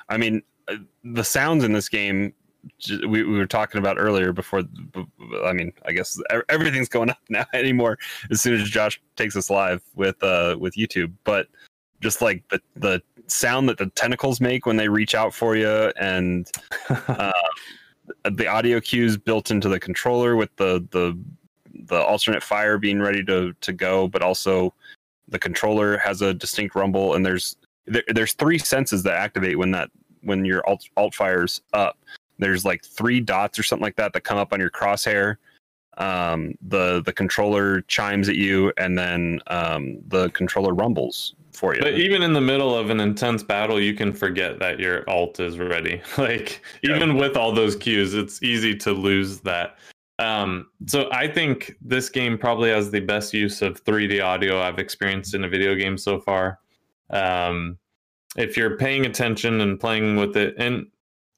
[0.09, 2.35] I mean, uh, the sounds in this game
[2.89, 4.63] we, we were talking about earlier before.
[5.45, 7.99] I mean, I guess everything's going up now anymore
[8.31, 11.13] as soon as Josh takes us live with uh with YouTube.
[11.25, 11.49] But
[12.01, 15.93] just like the the sound that the tentacles make when they reach out for you,
[16.01, 16.51] and
[17.09, 17.33] uh,
[18.31, 21.19] the audio cues built into the controller with the the
[21.87, 24.75] the alternate fire being ready to to go, but also
[25.29, 27.57] the controller has a distinct rumble, and there's
[27.91, 29.91] there, there's three senses that activate when that
[30.23, 31.99] when your alt alt fires up.
[32.39, 35.37] There's like three dots or something like that that come up on your crosshair.
[35.97, 41.81] Um, the the controller chimes at you, and then um, the controller rumbles for you.
[41.81, 45.41] But even in the middle of an intense battle, you can forget that your alt
[45.41, 46.01] is ready.
[46.19, 46.97] Like Yeah.
[46.97, 49.79] even with all those cues, it's easy to lose that.
[50.21, 54.79] Um, so I think this game probably has the best use of 3D audio I've
[54.79, 56.59] experienced in a video game so far.
[57.11, 57.79] Um,
[58.37, 60.87] if you're paying attention and playing with it, and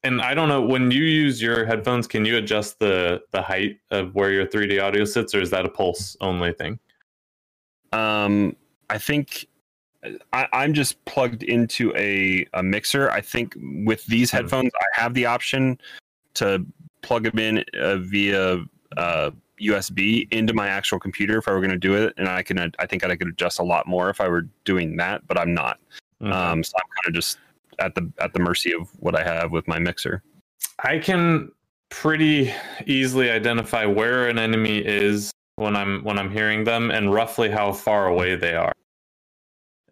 [0.03, 3.77] and I don't know when you use your headphones, can you adjust the the height
[3.91, 6.79] of where your 3D audio sits, or is that a pulse only thing?
[7.93, 8.55] Um,
[8.89, 9.47] I think
[10.33, 13.11] I, I'm just plugged into a, a mixer.
[13.11, 13.55] I think
[13.85, 14.37] with these Hmm.
[14.37, 15.79] headphones, I have the option
[16.35, 16.65] to
[17.01, 18.63] plug them in uh, via
[18.97, 22.43] uh, USB into my actual computer if I were going to do it, and I
[22.43, 22.59] can.
[22.79, 25.53] I think I could adjust a lot more if I were doing that, but I'm
[25.53, 25.79] not.
[26.21, 26.31] Okay.
[26.31, 27.37] Um, so I'm kind of just
[27.79, 30.23] at the at the mercy of what I have with my mixer.
[30.83, 31.51] I can
[31.89, 32.53] pretty
[32.85, 37.71] easily identify where an enemy is when I'm when I'm hearing them and roughly how
[37.73, 38.73] far away they are.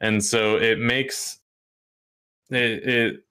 [0.01, 1.39] And so it makes
[2.49, 3.23] it it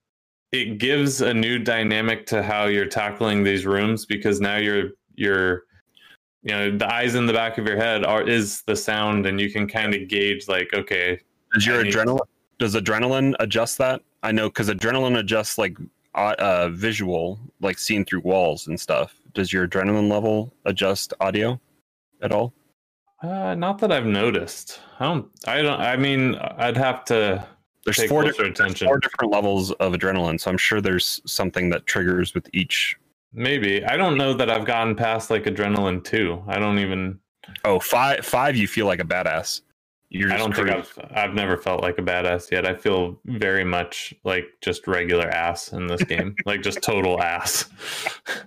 [0.53, 5.65] it gives a new dynamic to how you're tackling these rooms because now you're you're
[6.49, 9.39] you know the eyes in the back of your head are is the sound and
[9.41, 11.21] you can kind of gauge like okay
[11.53, 12.21] Does your need- adrenaline
[12.59, 14.01] does adrenaline adjust that?
[14.25, 15.77] I know because adrenaline adjusts like
[16.17, 19.15] uh, uh, visual, like seeing through walls and stuff.
[19.33, 21.61] Does your adrenaline level adjust audio
[22.23, 22.53] at all?
[23.23, 24.81] uh not that I've noticed.
[24.99, 27.47] I don't I don't I mean I'd have to
[27.85, 28.89] There's four different attention.
[28.89, 32.97] four different levels of adrenaline, so I'm sure there's something that triggers with each.
[33.33, 33.85] Maybe.
[33.85, 36.45] I don't know that I've gotten past like adrenaline 2.
[36.49, 37.19] I don't even
[37.65, 38.57] Oh, five five.
[38.57, 39.63] You feel like a badass.
[40.11, 42.67] You're I don't think I've I've never felt like a badass yet.
[42.67, 46.35] I feel very much like just regular ass in this game.
[46.47, 47.67] like just total ass.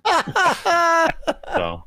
[1.55, 1.83] So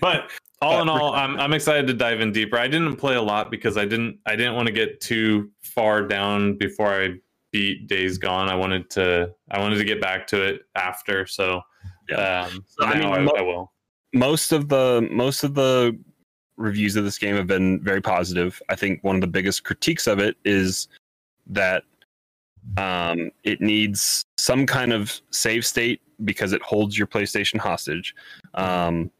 [0.00, 0.30] but
[0.62, 2.56] all in all, I'm I'm excited to dive in deeper.
[2.58, 6.02] I didn't play a lot because I didn't I didn't want to get too far
[6.02, 7.14] down before I
[7.52, 8.48] beat Days Gone.
[8.48, 11.26] I wanted to I wanted to get back to it after.
[11.26, 11.60] So
[12.10, 12.42] Yeah.
[12.46, 13.72] um So, I mean, I, mo- I will.
[14.12, 15.98] most of the most of the
[16.56, 18.60] reviews of this game have been very positive.
[18.68, 20.88] I think one of the biggest critiques of it is
[21.46, 21.84] that
[22.76, 28.14] um, it needs some kind of save state because it holds your PlayStation hostage.
[28.54, 29.10] Um,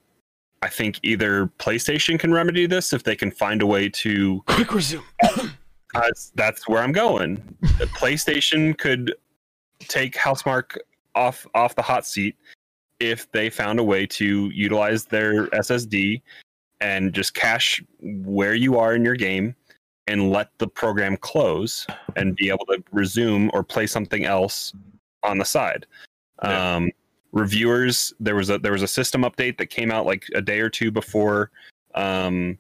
[0.63, 4.43] I think either PlayStation can remedy this if they can find a way to.
[4.47, 5.03] Quick resume.
[5.95, 7.43] That's, that's where I'm going.
[7.79, 9.13] The PlayStation could
[9.81, 10.77] take Housemarque
[11.17, 12.37] off off the hot seat
[13.01, 16.23] if they found a way to utilize their SSD
[16.81, 19.55] and just cache where you are in your game
[20.07, 21.87] and let the program close
[22.17, 24.73] and be able to resume or play something else
[25.23, 25.87] on the side.
[26.43, 26.77] Yeah.
[26.77, 26.91] Um,
[27.33, 30.61] reviewers, there was a there was a system update that came out like a day
[30.61, 31.51] or two before
[31.95, 32.59] um,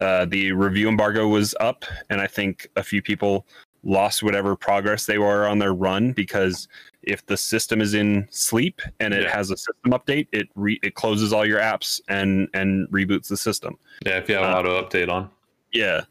[0.00, 3.46] uh, the review embargo was up, and I think a few people
[3.84, 6.68] lost whatever progress they were on their run because
[7.02, 9.34] if the system is in sleep and it Yeah.
[9.34, 13.36] has a system update, it re- it closes all your apps and and reboots the
[13.36, 13.78] system.
[14.04, 15.30] Yeah, if you have Uh, auto update on.
[15.72, 16.02] Yeah.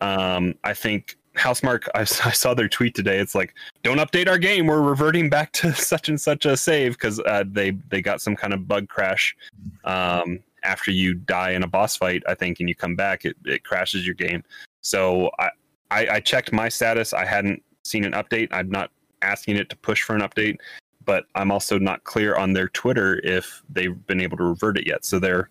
[0.00, 2.04] Um, I think Housemarque, I
[2.34, 3.18] saw their tweet today.
[3.18, 4.66] It's like, don't update our game.
[4.66, 8.36] We're reverting back to such and such a save because uh, they they got some
[8.36, 9.34] kind of bug crash
[9.84, 12.22] um, after you die in a boss fight.
[12.28, 14.42] I think, and you come back, it, it crashes your game.
[14.82, 15.50] So I,
[15.92, 17.12] I I checked my status.
[17.12, 18.48] I hadn't seen an update.
[18.50, 20.56] I'm not asking it to push for an update,
[21.04, 24.86] but I'm also not clear on their Twitter if they've been able to revert it
[24.86, 25.04] yet.
[25.04, 25.50] So they're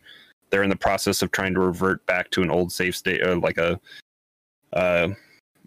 [0.49, 3.35] they're in the process of trying to revert back to an old safe state, or
[3.35, 3.79] like a
[4.73, 5.09] uh,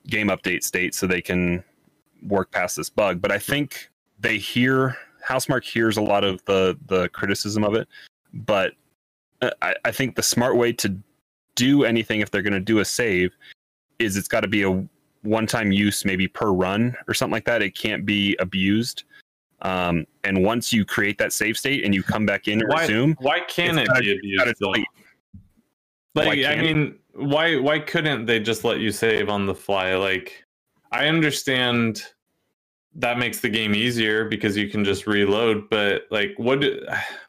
[0.07, 1.63] game update state, so they can
[2.27, 3.21] work past this bug.
[3.21, 7.89] But I think they hear Housemarque hears a lot of the the criticism of it,
[8.33, 8.73] but
[9.41, 10.97] uh, I, I think the smart way to
[11.55, 13.31] do anything if they're going to do a save
[14.05, 14.89] is it's got to be a
[15.23, 19.05] one-time use maybe per run or something like that it can't be abused
[19.63, 22.83] um, and once you create that save state and you come back in and Why,
[22.83, 24.61] resume why can't it gotta- be abused?
[26.17, 26.63] Like, I it?
[26.63, 29.97] mean, why why couldn't they just let you save on the fly?
[29.97, 30.45] Like,
[30.93, 32.05] I understand
[32.95, 36.63] that makes the game easier because you can just reload, but like, what?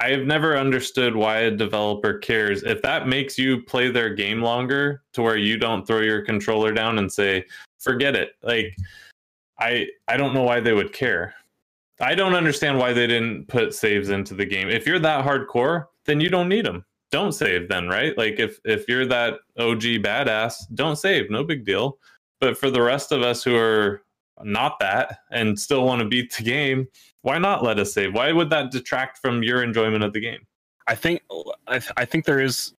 [0.00, 4.14] do- I have never understood why a developer cares if that makes you play their
[4.14, 7.44] game longer to where you don't throw your controller down and say,
[7.78, 8.74] "Forget it." Like,
[9.58, 11.34] I I don't know why they would care.
[12.00, 14.68] I don't understand why they didn't put saves into the game.
[14.70, 16.84] If you're that hardcore, then you don't need them.
[17.10, 18.16] Don't save then, right?
[18.16, 21.98] Like if if you're that OG badass, don't save, no big deal.
[22.40, 24.02] But for the rest of us who are
[24.44, 26.86] not that and still want to beat the game,
[27.22, 28.14] why not let us save?
[28.14, 30.40] Why would that detract from your enjoyment of the game?
[30.86, 31.22] I think
[31.68, 32.74] I, th- I think there is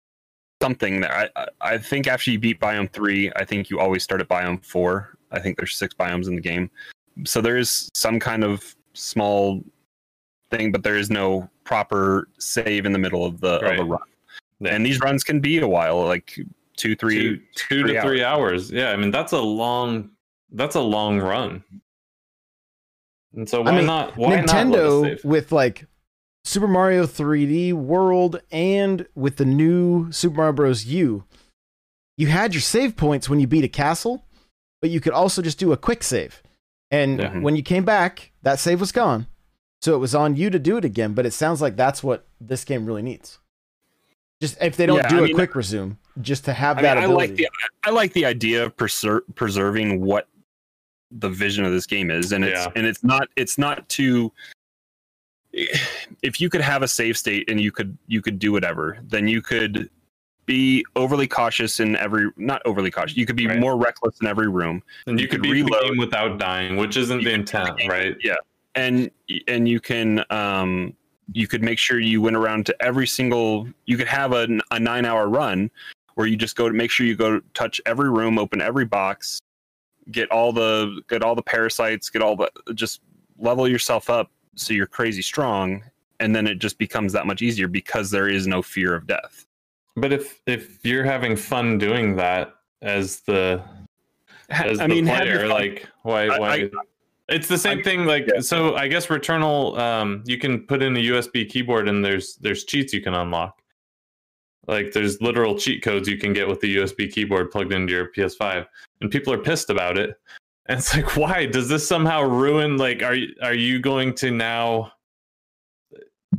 [0.61, 1.29] something there.
[1.35, 4.65] I, I think after you beat biome three, I think you always start at biome
[4.65, 5.17] four.
[5.31, 6.69] I think there's six biomes in the game,
[7.25, 9.63] so there is some kind of small
[10.49, 13.79] thing, but there is no proper save in the middle of the Right.
[13.79, 14.01] of a run.
[14.59, 14.75] Yeah.
[14.75, 16.37] And these runs can be a while, like
[16.75, 17.15] two, three.
[17.15, 18.69] two, two three to three hours.
[18.71, 20.09] Yeah, I mean that's a long
[20.51, 21.63] that's a long run.
[23.33, 25.23] And so why mean, not why not let us Nintendo save?
[25.25, 25.85] with like
[26.43, 30.85] Super Mario 3D World and with the new Super Mario Bros.
[30.85, 31.23] U,
[32.17, 34.25] you had your save points when you beat a castle,
[34.81, 36.43] but you could also just do a quick save.
[36.89, 37.39] And Yeah.
[37.39, 39.27] when you came back, that save was gone.
[39.81, 42.27] So it was on you to do it again, but it sounds like that's what
[42.39, 43.39] this game really needs.
[44.41, 46.81] Just if they don't Yeah, do I a mean- quick resume, just to have I,
[46.81, 47.47] that mean, I like the
[47.85, 50.27] I like the idea of preser- preserving what
[51.19, 52.71] the vision of this game is, and it's Yeah.
[52.75, 54.31] and it's not it's not to.
[56.21, 59.27] If you could have a save state and you could you could do whatever, then
[59.27, 59.89] you could
[60.45, 63.17] be overly cautious in every not overly cautious.
[63.17, 63.59] You could be Right.
[63.59, 65.83] more reckless in every room, and you, you could could reload.
[65.83, 68.15] game without dying, which isn't You the intent, the right?
[68.21, 68.35] Yeah,
[68.75, 69.11] and
[69.47, 70.93] and you can um
[71.33, 73.67] you could make sure you went around to every single.
[73.85, 75.69] You could have a, a nine hour run
[76.15, 79.39] where you just go to make sure you go touch every room, open every box,
[80.11, 83.01] get all the get all the parasites, get all the just
[83.37, 85.83] level yourself up so you're crazy strong,
[86.19, 89.45] and then it just becomes that much easier because there is no fear of death.
[89.95, 93.63] But if if you're having fun doing that as the
[94.49, 96.69] as I the mean, player, like why I- why I-
[97.29, 98.41] it's the same I- thing like yeah.
[98.41, 102.65] so i guess returnal um you can put in a usb keyboard and there's there's
[102.65, 103.60] cheats you can unlock
[104.67, 108.11] like there's literal cheat codes you can get with the usb keyboard plugged into your
[108.15, 108.65] ps5
[109.01, 110.15] and people are pissed about it
[110.67, 114.29] and it's like why does this somehow ruin like are you are you going to
[114.31, 114.91] now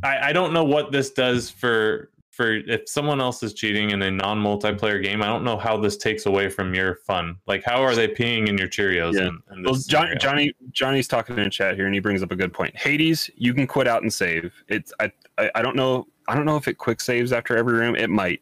[0.02, 4.00] i i don't know what this does for for if someone else is cheating in
[4.00, 7.82] a non-multiplayer game i don't know how this takes away from your fun like how
[7.82, 9.26] are they peeing in your cheerios Yeah.
[9.28, 10.16] in, in Well, John.
[10.18, 12.74] Johnny Johnny's talking in chat here, and he brings up a good point.
[12.74, 14.50] Hades, you can quit out and save.
[14.68, 17.74] It's I, I I don't know I don't know if it quick saves after every
[17.74, 17.96] room.
[17.96, 18.40] It might,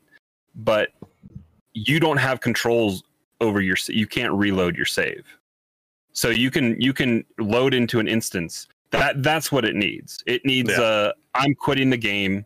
[0.55, 0.91] but
[1.72, 3.03] you don't have controls
[3.41, 3.76] over your.
[3.89, 5.24] You can't reload your save,
[6.12, 8.68] so you can you can load into an instance.
[8.91, 10.22] That that's what it needs.
[10.26, 10.81] It needs Yeah.
[10.81, 12.45] uh I'm quitting the game,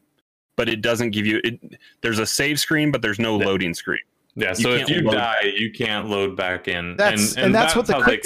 [0.57, 1.59] but it doesn't give you it.
[2.03, 3.47] There's a save screen, but there's no Yeah.
[3.47, 3.99] loading screen.
[4.37, 6.97] Yeah, You so if you load- die, you can't load back in.
[6.97, 8.25] That's- and that's what the quick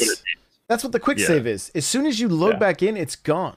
[0.66, 1.26] That's what the quick Yeah.
[1.28, 1.70] save is.
[1.74, 2.59] As soon as you load Yeah.
[2.59, 3.56] back in, it's gone.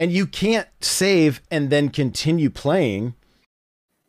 [0.00, 3.14] And you can't save and then continue playing.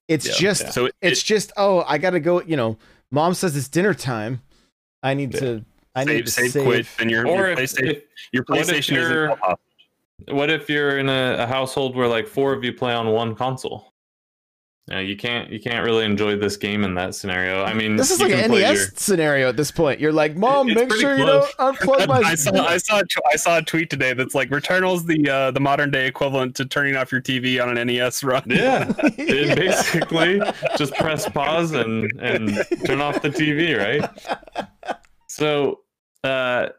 [0.08, 0.70] It's Yeah, just yeah.
[0.70, 2.78] So it, it's just oh, I got to go, you know,
[3.12, 4.42] mom says it's dinner time.
[5.04, 5.40] I need Yeah.
[5.40, 5.66] to.
[5.96, 8.60] I need save, to save, quit, then your, Or your if, PlayStation, if your what
[8.60, 9.36] if PlayStation isn't you're-
[10.28, 13.36] what if you're in a, a household where like four of you play on one
[13.36, 13.94] console?
[14.90, 17.64] You, know, you can't you can't really enjoy this game in that scenario.
[17.64, 20.00] I mean, This is like can an NES your- scenario at this point.
[20.00, 22.22] You're like, Mom, It's make pretty sure you don't unplug my.
[22.22, 23.02] I saw I saw
[23.34, 26.66] a saw a tweet today that's like Returnal's the uh, the modern day equivalent to
[26.66, 28.42] turning off your TV on an NES run.
[28.48, 30.42] Yeah, it basically
[30.76, 32.50] just press pause and and
[32.86, 34.98] turn off the TV, right?
[35.28, 35.82] So,
[36.24, 36.70] uh,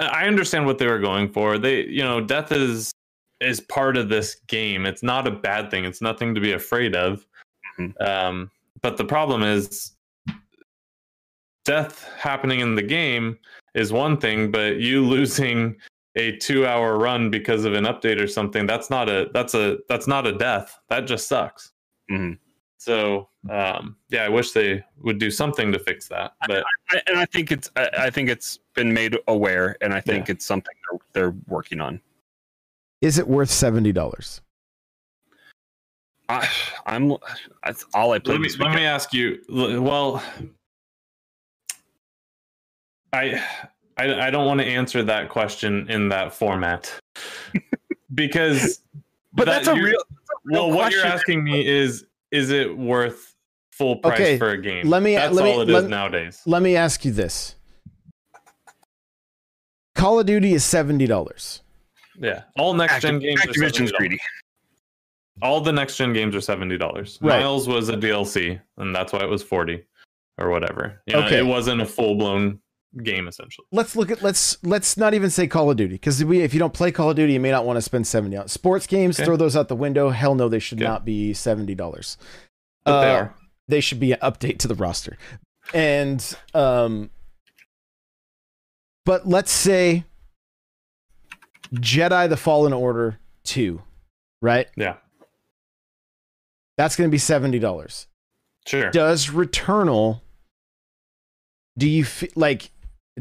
[0.00, 1.58] I understand what they were going for.
[1.58, 2.92] They, you know, death is
[3.40, 4.86] is part of this game.
[4.86, 5.84] It's not a bad thing.
[5.84, 7.24] It's nothing to be afraid of.
[7.78, 8.00] Mhm.
[8.06, 8.50] Um,
[8.82, 9.92] but the problem is,
[11.64, 13.38] death happening in the game
[13.74, 15.76] is one thing, but you losing
[16.16, 19.78] a two hour run because of an update or something that's not a that's a
[19.88, 21.72] that's not a death that just sucks
[22.08, 22.38] Mhm.
[22.78, 27.18] so um yeah i wish they would do something to fix that but I, and
[27.18, 30.72] I think it's I, I think it's been made aware, and I think it's something
[30.88, 31.00] they're,
[31.30, 32.00] they're working on.
[33.00, 34.40] Is it worth seventy dollars?
[36.28, 36.48] I,
[36.86, 37.12] I'm
[37.64, 38.80] that's all I played let me, this let weekend.
[38.82, 39.40] me ask you
[39.82, 40.22] well
[43.12, 43.42] i
[43.98, 46.92] i, I don't want to answer that question in that format
[48.14, 48.80] because
[49.32, 50.02] but that that's a you- real.
[50.46, 53.34] well what you're asking me is is it worth
[53.72, 55.88] full price Okay, for a game let me- that's let me- all it is let-
[55.90, 57.56] nowadays Let me ask you this:
[59.94, 61.62] Call of Duty is seventy dollars.
[62.18, 63.96] yeah all next gen games are Activision's $70.
[63.96, 64.18] greedy.
[65.42, 67.18] All the next gen games are seventy dollars.
[67.20, 67.40] Right.
[67.40, 69.84] Miles was a DLC, and that's why it was forty,
[70.38, 71.00] or whatever.
[71.06, 71.38] You know, Okay.
[71.38, 72.60] it wasn't a full blown
[73.02, 73.66] game essentially.
[73.72, 76.60] Let's look at let's let's not even say Call of Duty because we if you
[76.60, 78.52] don't play Call of Duty, you may not want to spend seventy dollars.
[78.52, 79.26] Sports games, Okay.
[79.26, 80.10] throw those out the window.
[80.10, 80.86] Hell no, they should Okay.
[80.88, 82.16] not be seventy dollars.
[82.84, 83.34] But they Uh, are.
[83.66, 85.16] they should be an update to the roster.
[85.72, 86.24] And
[86.54, 87.10] um
[89.04, 90.04] but let's say
[91.74, 93.82] Jedi the Fallen Order 2,
[94.40, 94.68] right?
[94.76, 94.96] Yeah,
[96.76, 98.06] That's going to be $70.
[98.66, 98.90] sure.
[98.90, 100.20] Does Returnal
[101.76, 102.70] do you feel like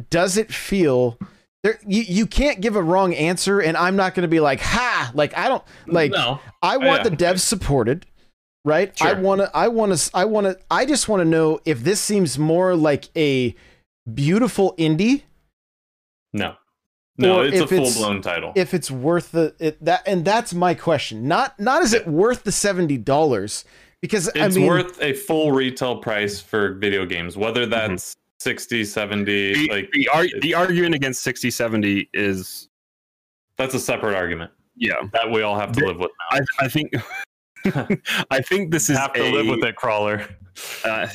[0.10, 1.18] does it feel
[1.64, 4.60] there you, you can't give a wrong answer and I'm not going to be like
[4.60, 7.10] ha like I don't like no, I want yeah.
[7.10, 8.06] the devs supported,
[8.66, 8.94] right?
[9.02, 9.52] I want to.
[9.56, 10.12] I want to.
[10.14, 10.58] I want to.
[10.70, 13.56] I just want to know if this seems more like a
[14.14, 15.24] beautiful indie,
[16.34, 16.56] no,
[17.18, 17.40] no.
[17.42, 18.54] Or It's a full blown title.
[18.56, 21.28] if it's worth the it, that, and that's my question.
[21.28, 23.66] Not not is it worth the seventy dollars?
[24.02, 28.84] Because it's I mean, worth a full retail price for video games, whether that's 60,
[28.84, 32.68] 70, The, like the, ar- the argument against 60 70 is
[33.56, 36.40] that's a separate argument yeah that we all have to The- live with now.
[36.60, 36.94] I, I think
[38.30, 40.26] I think this is have to a, live with it, crawler.
[40.84, 41.08] Uh,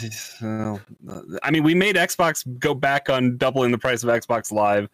[1.43, 4.89] I mean, we made Xbox go back on doubling the price of Xbox Live.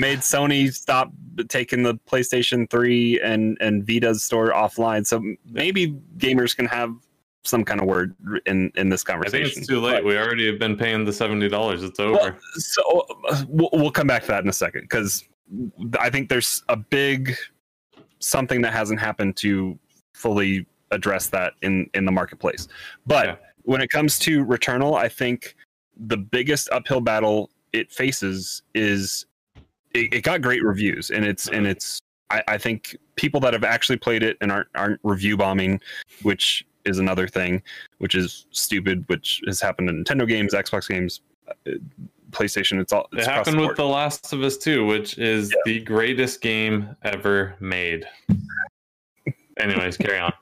[0.00, 1.12] Made Sony stop
[1.48, 5.06] taking the PlayStation 3 and and Vita's store offline.
[5.06, 6.94] So maybe gamers can have
[7.44, 8.14] some kind of word
[8.46, 9.46] in in this I conversation.
[9.46, 10.04] think it's too late.
[10.04, 11.82] We already have been paying the seventy dollars.
[11.82, 12.12] It's over.
[12.14, 15.24] Well, so uh, we'll, we'll come back to that in a second because
[15.98, 17.34] I think there's a big
[18.20, 19.78] something that hasn't happened to
[20.14, 22.68] fully address that in in the marketplace.
[23.06, 23.40] But Okay.
[23.62, 25.56] when it comes to Returnal, I think
[25.96, 29.26] the biggest uphill battle it faces is
[29.94, 33.64] it, it got great reviews and it's and it's I, I think people that have
[33.64, 35.80] actually played it and aren't aren't review bombing,
[36.22, 37.62] which is another thing,
[37.98, 41.72] which is stupid, which has happened in Nintendo games, Xbox games, uh,
[42.30, 42.80] PlayStation.
[42.80, 43.76] It's all It it's across happened the with.
[43.76, 45.56] The Last of Us 2, which is Yeah.
[45.66, 48.06] the greatest game ever made.
[49.58, 50.32] Anyways, carry on.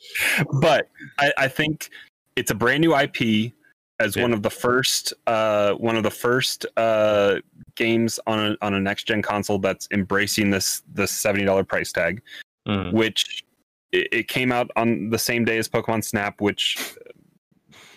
[0.60, 0.88] but
[1.18, 1.90] I, I think
[2.34, 3.52] it's a brand new IP
[4.00, 4.22] as Yeah.
[4.22, 7.36] one of the first uh, one of the first uh,
[7.76, 11.92] games on a, on a next gen console that's embracing this this seventy dollar price
[11.92, 12.22] tag,
[12.66, 12.92] Mm.
[12.92, 13.44] which
[13.92, 16.76] it, it came out on the same day as Pokemon Snap, which.
[17.06, 17.12] uh,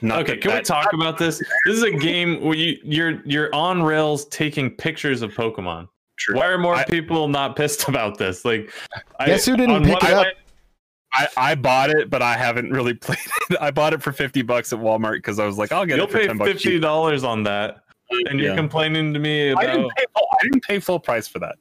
[0.02, 1.40] Not Okay, that can we talk about this?
[1.66, 5.88] This is a game where you, you're you're on rails taking pictures of Pokemon.
[6.20, 6.36] True.
[6.38, 8.46] Why are more I- people not pissed about this?
[8.46, 8.72] Like,
[9.26, 10.28] Guess who didn't on pick it up?
[11.12, 13.18] I, I bought it, but I haven't really played
[13.50, 13.58] it.
[13.60, 16.06] I bought it for fifty bucks at Walmart because I was like, I'll get You'll
[16.06, 16.52] it for pay ten bucks.
[16.52, 17.84] fifty dollars on that,
[18.30, 21.40] and you're complaining to me I didn't, pay full, I didn't pay full price for
[21.40, 21.56] that.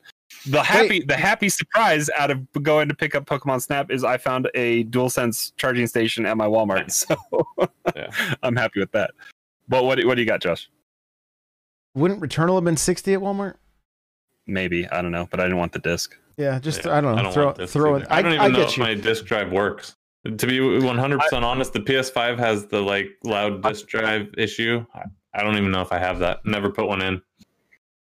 [0.47, 4.17] The happy the happy surprise out of going to pick up Pokemon Snap is I
[4.19, 7.17] found a DualSense charging station at my Walmart, so
[7.97, 8.11] Yeah.
[8.43, 9.11] I'm happy with that.
[9.69, 10.71] But what what do you got, Josh?
[11.95, 13.55] wouldn't Returnal have been sixty at Walmart?
[14.47, 16.17] Maybe I don't know, but I didn't want the disc.
[16.37, 17.33] Yeah, just Yeah, I don't know.
[17.33, 18.05] throw want this throw either.
[18.05, 18.11] it.
[18.11, 18.83] I don't even I know get if you.
[18.85, 19.97] my disk drive works.
[20.25, 24.85] To be 100 percent honest, the PS5 has the like loud disk drive issue.
[25.39, 26.45] I, I don't even know if I have that.
[26.45, 27.22] Never put one in.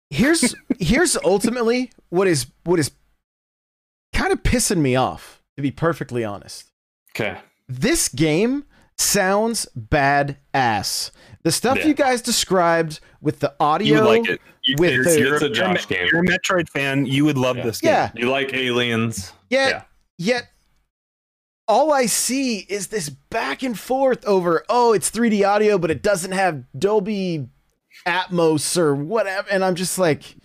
[0.09, 2.91] Here's here's ultimately what is what is
[4.13, 6.71] kind of pissing me off, to be perfectly honest.
[7.15, 7.37] Okay.
[7.67, 8.65] This game
[8.97, 11.11] sounds bad ass.
[11.43, 11.87] The stuff Yeah.
[11.87, 14.41] you guys described with the audio, would like it.
[14.63, 16.07] You, with if the- you're, It's a if you're Josh game.
[16.11, 17.63] You're a Metroid fan, you would love Yeah.
[17.63, 17.91] this game.
[17.91, 19.33] yeah, You like aliens?
[19.49, 19.81] yet Yeah.
[20.35, 20.47] yet
[21.67, 26.01] all I see is this back and forth over oh it's 3D audio but it
[26.01, 27.47] doesn't have Dolby
[28.07, 30.35] Atmos or whatever and I'm just like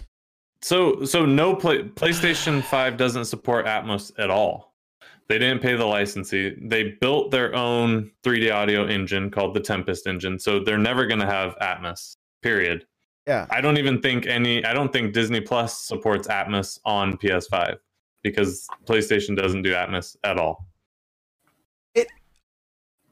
[0.62, 4.74] So so no play, PlayStation 5 doesn't support Atmos at all.
[5.28, 6.56] They didn't pay the licensee.
[6.60, 10.38] They built their own 3D audio engine called the Tempest engine.
[10.38, 12.16] So they're never going to have Atmos.
[12.42, 12.86] Period.
[13.26, 13.46] Yeah.
[13.50, 17.76] I don't even think any I don't think Disney Plus supports Atmos on PS5
[18.22, 20.66] because PlayStation doesn't do Atmos at all.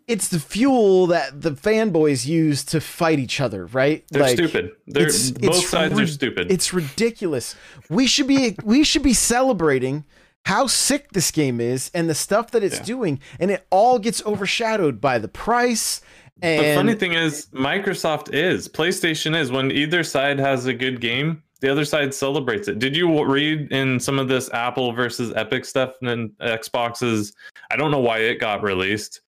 [0.09, 4.73] It's the fuel that the fanboys use to fight each other right They're Like, stupid.
[4.87, 6.51] They're it's- both it's sides are stupid.
[6.51, 7.55] It's ridiculous.
[7.91, 10.05] We should be we should be celebrating
[10.45, 12.85] how sick this game is and the stuff that it's Yeah.
[12.85, 16.01] doing, and it all gets overshadowed by the price.
[16.41, 19.51] And The funny thing is, Microsoft is, PlayStation is.
[19.51, 22.79] When either side has a good game, the other side celebrates it.
[22.79, 27.33] Did you read in some of this Apple versus Epic stuff and Xbox's?
[27.71, 29.23] I don't know why it got released,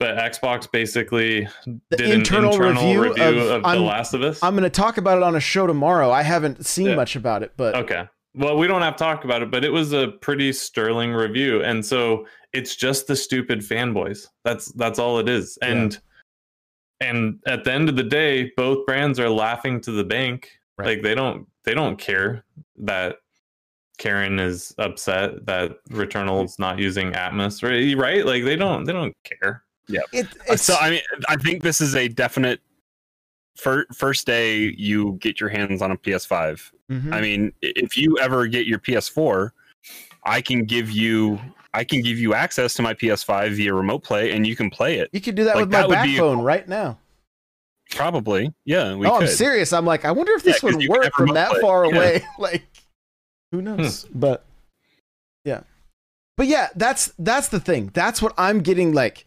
[0.00, 4.22] but Xbox basically the did internal, an internal review, review, of, of, The Last of
[4.22, 4.42] Us.
[4.42, 6.10] I'm going to talk about it on a show tomorrow.
[6.10, 6.96] I haven't seen Yeah.
[6.96, 8.08] much about it, but Okay.
[8.36, 11.62] Well, we don't have to talk about it, but it was a pretty sterling review,
[11.62, 14.26] and so it's just the stupid fanboys.
[14.44, 15.56] That's that's all it is.
[15.62, 15.96] And
[17.00, 20.50] and at the end of the day, both brands are laughing to the bank.
[20.76, 20.88] Right.
[20.88, 22.44] Like they don't they don't care
[22.78, 23.18] that
[23.98, 27.96] Karen is upset that Returnal's not using Atmos, right?
[27.96, 28.26] Right?
[28.26, 29.63] Like they don't they don't care.
[29.88, 32.60] It, Uh, So I mean, I think this is a definite.
[33.56, 36.72] Fir- first day you get your hands on a PS5.
[36.90, 37.12] Mhm.
[37.12, 39.52] I mean, if you ever get your PS4,
[40.24, 41.38] I can give you
[41.72, 44.98] I can give you access to my PS5 via remote play, and you can play
[44.98, 45.08] it.
[45.12, 46.98] you could do that like, with my that would be a right now.
[47.90, 48.94] Probably, yeah.
[48.94, 49.28] We oh, could.
[49.28, 49.72] I'm serious.
[49.72, 51.60] I'm like, I wonder if this Yeah, would work from that play.
[51.60, 51.90] far Yeah.
[51.90, 51.96] Hmm.
[51.96, 52.22] away.
[52.38, 52.62] like,
[53.52, 54.04] who knows?
[54.14, 54.44] But
[55.44, 55.60] yeah,
[56.36, 57.90] but yeah, that's that's the thing.
[57.92, 59.26] That's what I'm getting like.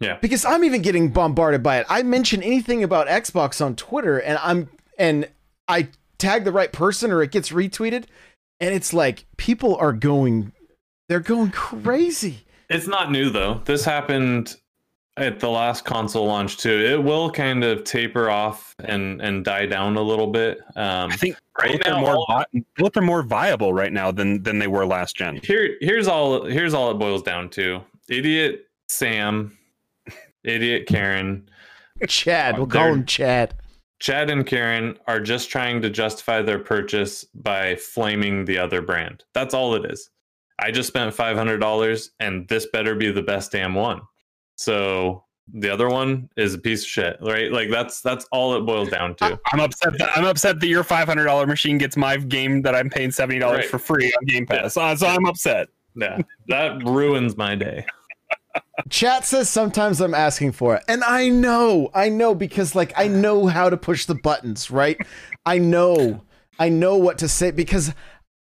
[0.00, 0.18] Yeah.
[0.20, 1.86] Because I'm even getting bombarded by it.
[1.88, 4.68] I mention anything about Xbox on Twitter, and I'm
[4.98, 5.28] and
[5.66, 5.88] I
[6.18, 8.04] tag the right person, or it gets retweeted,
[8.60, 10.52] and it's like people are going,
[11.08, 12.44] they're going crazy.
[12.70, 13.60] It's not new though.
[13.64, 14.56] This happened
[15.16, 16.70] at the last console launch too.
[16.80, 20.58] It will kind of taper off and and die down a little bit.
[20.76, 23.92] Um, I think Right both now, are more all- vi- both are more viable right
[23.92, 25.40] now than than they were last gen.
[25.42, 27.80] here here's all here's all it boils down to.
[28.08, 29.57] Idiot Sam,
[30.44, 31.48] idiot Karen,
[32.06, 33.54] Chad, we'll They're- call him Chad.
[34.00, 39.24] Chad and Karen are just trying to justify their purchase by flaming the other brand.
[39.34, 40.08] That's all it is.
[40.60, 44.00] I just spent five hundred dollars, and this better be the best damn one.
[44.56, 47.50] So the other one is a piece of shit, right?
[47.50, 49.38] Like that's that's all it boils down to.
[49.52, 49.98] I'm upset.
[49.98, 53.10] That, I'm upset that your five hundred dollar machine gets my game that I'm paying
[53.10, 53.68] seventy dollars Right.
[53.68, 54.74] for free on Game Pass.
[54.74, 55.68] So, uh, so I'm upset.
[55.96, 56.18] Yeah,
[56.48, 57.84] that ruins my day.
[58.88, 60.84] Chat says sometimes I'm asking for it.
[60.88, 64.98] And I know, I know because like I know how to push the buttons, right?
[65.44, 66.22] I know.
[66.58, 67.92] I know what to say because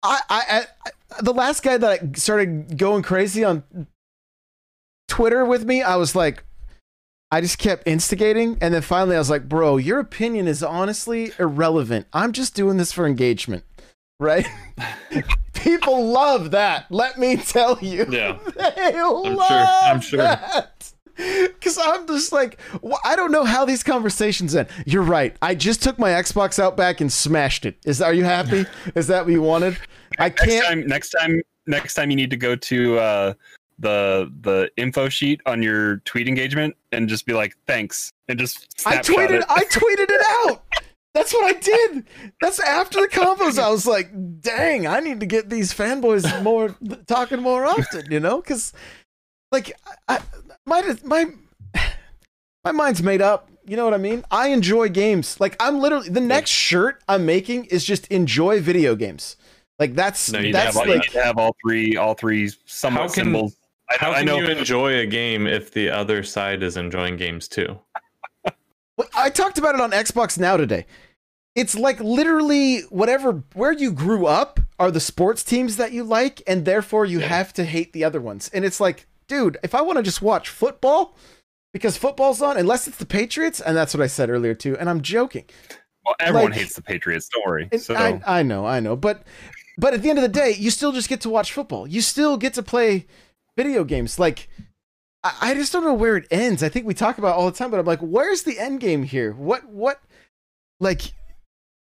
[0.02, 0.90] I I, I
[1.22, 3.64] the last guy that I started going crazy on
[5.08, 6.44] Twitter with me, I was like
[7.30, 11.32] I just kept instigating and then finally I was like, "Bro, your opinion is honestly
[11.38, 12.06] irrelevant.
[12.12, 13.64] I'm just doing this for engagement."
[14.20, 14.46] Right?
[15.54, 16.86] People love that.
[16.90, 18.06] Let me tell you.
[18.10, 18.38] Yeah.
[18.56, 20.18] They sure- love I'm sure.
[20.18, 20.92] that.
[21.18, 24.68] Because I'm just like, wh- I don't know how these conversations end.
[24.86, 25.36] You're right.
[25.42, 27.76] I just took my Xbox out back and smashed it.
[27.84, 28.66] Is are you happy?
[28.94, 29.76] Is that what you wanted?
[30.20, 30.64] I can't.
[30.64, 33.32] time, next time, next time, you need to go to uh,
[33.80, 38.68] the the info sheet on your tweet engagement and just be like, "Thanks," and just
[38.86, 39.40] I tweeted.
[39.40, 39.44] it.
[39.48, 40.62] I tweeted it out.
[41.14, 42.04] That's what I did.
[42.40, 43.58] That's after the combos.
[43.58, 48.10] I was like, dang, I need to get these fanboys more talking more often.
[48.10, 48.72] You know, because
[49.50, 49.72] like
[50.06, 50.20] I,
[50.66, 51.26] my my
[52.64, 53.50] my mind's made up.
[53.66, 54.24] You know what I mean?
[54.30, 55.38] I enjoy games.
[55.40, 59.36] Like I'm literally the next shirt I'm making is just enjoy video games.
[59.78, 61.96] Like that's No, you You need to that's have, all- you like have all three,
[61.96, 63.56] all three somewhat How can- symbols.
[63.90, 64.36] I, How I can know.
[64.38, 67.78] you enjoy a game if the other side is enjoying games too?
[69.14, 70.86] I talked about it on Xbox Now today.
[71.54, 76.42] It's like literally whatever where you grew up are the sports teams that you like,
[76.46, 78.48] and therefore you have to hate the other ones.
[78.54, 81.16] And it's like, dude, if I want to just watch football
[81.72, 84.76] because football's on, unless it's the Patriots, and that's what I said earlier too.
[84.78, 85.44] And I'm joking.
[86.04, 87.28] Well, everyone Like- hates the Patriots.
[87.28, 87.68] Don't worry.
[87.78, 89.22] So I, I know, I know, but
[89.76, 91.86] but at the end of the day, you still just get to watch football.
[91.86, 93.06] You still get to play
[93.56, 94.18] video games.
[94.18, 94.48] Like
[95.40, 96.62] I, I just don't know where it ends.
[96.62, 99.02] I think we talk about all the time, but I'm like, where's the end game
[99.02, 99.32] here?
[99.32, 100.00] What what
[100.80, 101.12] like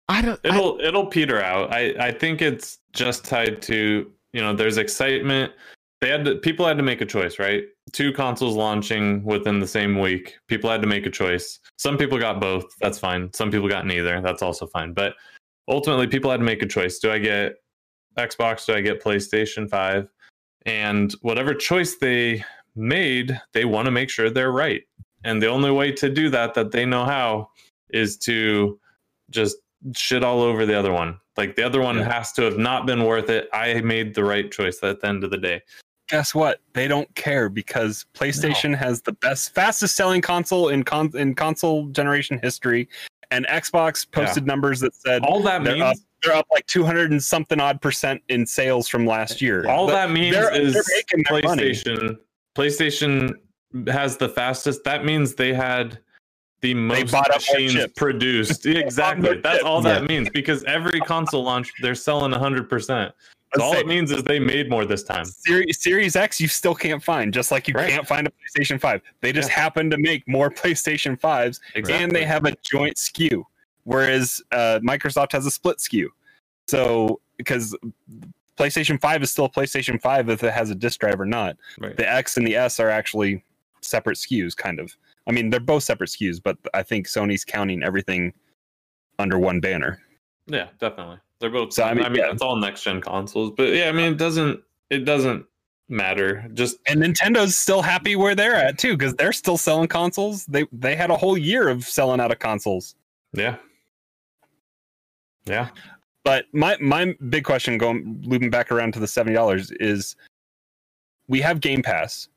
[0.08, 1.72] I don't It'll it'll peter out.
[1.72, 5.52] I I think it's just tied to you know there's excitement.
[6.00, 7.64] They had to, people had to make a choice, right?
[7.92, 10.36] Two consoles launching within the same week.
[10.48, 11.60] People had to make a choice.
[11.78, 12.64] Some people got both.
[12.80, 13.32] That's fine.
[13.32, 14.20] Some people got neither.
[14.20, 14.94] That's also fine.
[14.94, 15.14] But
[15.68, 16.98] ultimately, people had to make a choice.
[16.98, 17.54] Do I get
[18.18, 18.66] Xbox?
[18.66, 20.08] Do I get PlayStation Five?
[20.66, 24.82] And whatever choice they made, they want to make sure they're right.
[25.24, 27.50] And the only way to do that, that they know how,
[27.90, 28.78] is to
[29.30, 29.56] just
[29.94, 31.18] shit all over the other one.
[31.36, 32.12] Like the other one Yeah.
[32.12, 33.48] has to have not been worth it.
[33.52, 35.62] I made the right choice at the end of the day.
[36.08, 36.60] guess what?
[36.74, 41.86] They don't care because PlayStation has the best, fastest selling console in con- in console
[41.86, 42.86] generation history,
[43.30, 46.84] and Xbox posted numbers that said All that they're means, up, they're up like two
[46.84, 49.66] hundred and something odd percent in sales from last year.
[49.70, 51.74] all But that means they're- is they're making their money.
[52.54, 53.34] PlayStation.
[53.86, 54.84] Has the fastest.
[54.84, 55.98] That means they had
[56.60, 58.66] the most bought up more machines produced.
[58.66, 59.38] exactly.
[59.40, 60.06] That's all that Yeah.
[60.08, 63.14] means because every console launch, they're selling hundred percent.
[63.54, 65.24] So all Let's it means is they made more this time.
[65.24, 67.88] Series, Series X you still can't find, just like you Right.
[67.90, 69.00] can't find a PlayStation 5.
[69.22, 69.54] They just Yeah.
[69.60, 73.42] happen to make more PlayStation 5s and they have a joint SKU,
[73.84, 76.08] whereas uh, Microsoft has a split SKU.
[76.68, 77.74] So, because
[78.58, 81.56] PlayStation 5 is still a PlayStation 5 if it has a disk drive or not.
[81.80, 81.96] Right.
[81.96, 83.44] The X and the S are actually
[83.80, 84.94] separate SKUs, kind of.
[85.26, 88.32] I mean, they're both separate SKUs, but I think Sony's counting everything
[89.18, 90.00] under one banner.
[90.46, 91.18] Yeah, definitely.
[91.38, 91.72] They're both.
[91.72, 92.30] So, I I mean, mean, yeah.
[92.30, 94.60] it's all next gen consoles, but yeah, I mean, it doesn't.
[94.90, 95.46] It doesn't
[95.88, 96.46] matter.
[96.54, 100.44] Just And Nintendo's still happy where they're at too, because they're still selling consoles.
[100.46, 102.94] They they had a whole year of selling out of consoles.
[103.32, 103.56] yeah,
[105.46, 105.68] yeah.
[106.24, 110.16] But my my big question, going looping back around to the seventy dollars, is
[111.28, 112.28] we have Game Pass,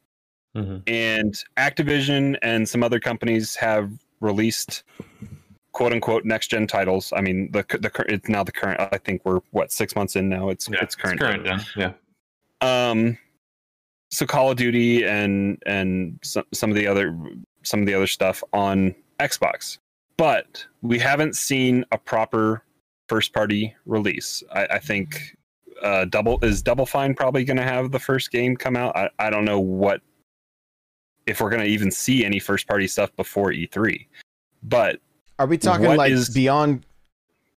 [0.55, 4.83] hmm and Activision and some other companies have released
[5.71, 7.13] quote unquote next gen titles.
[7.15, 8.79] I mean, the the it's now the current.
[8.79, 10.49] I think we're what six months in now.
[10.49, 11.19] It's Yeah, it's current.
[11.19, 11.61] current gen.
[11.75, 11.93] Yeah,
[12.61, 13.17] um
[14.11, 17.17] so call of duty and and some, some of the other
[17.63, 19.79] some of the other stuff on xbox
[20.17, 22.63] but we haven't seen a proper
[23.07, 25.35] first party release i, I think
[25.81, 29.09] uh double is double fine probably going to have the first game come out I,
[29.19, 30.01] I don't know what
[31.25, 34.05] if we're going to even see any first party stuff before e3
[34.63, 34.99] but
[35.37, 36.85] Are we talking like is- beyond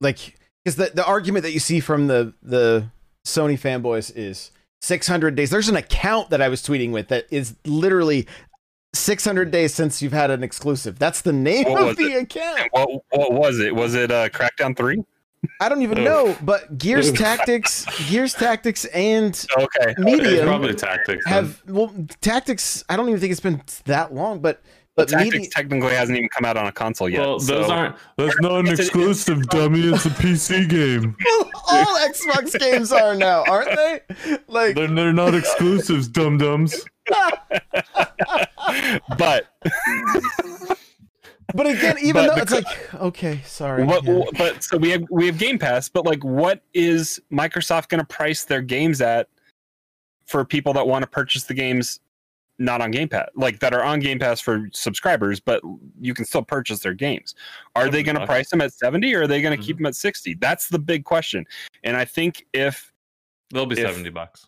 [0.01, 2.89] like because the, the argument that you see from the the
[3.25, 5.49] Sony fanboys is 600 days.
[5.49, 8.27] There's an account that I was tweeting with that is literally
[8.93, 10.99] 600 days since you've had an exclusive.
[10.99, 12.69] That's the name of the account.
[12.71, 15.03] what what was it was it uh crackdown 3
[15.61, 16.05] I don't even Oof.
[16.05, 17.17] know, but Gears Oof.
[17.17, 21.23] Tactics, Gears Tactics and okay it's Medium probably tactics.
[21.25, 21.33] then.
[21.33, 24.61] have well Tactics, I don't even think it's been that long, but
[24.95, 27.71] but tactics Medium technically hasn't even come out on a console yet well, those so-
[27.71, 27.95] aren't.
[28.17, 29.81] That's not an It's an- exclusive, dummy.
[29.93, 31.15] It's a PC game.
[31.69, 33.99] all Xbox games are now, aren't they?
[34.47, 36.83] Like They're they're not exclusives, dum dums.
[39.17, 39.45] but
[41.53, 43.83] But again, even But though the it's like, okay, sorry.
[43.83, 44.21] what, yeah.
[44.37, 48.05] but so we have we have Game Pass, but like, what is Microsoft going to
[48.05, 49.29] price their games at
[50.25, 51.99] for people that want to purchase the games
[52.59, 55.61] not on Game Pass, like that are on Game Pass for subscribers, but
[56.01, 57.35] you can still purchase their games?
[57.75, 59.65] Are they going to price them at seventy, or are they going to Mhm.
[59.67, 60.33] keep them at sixty?
[60.33, 61.45] That's the big question.
[61.83, 62.91] And I think if
[63.53, 64.47] They'll be If- seventy bucks.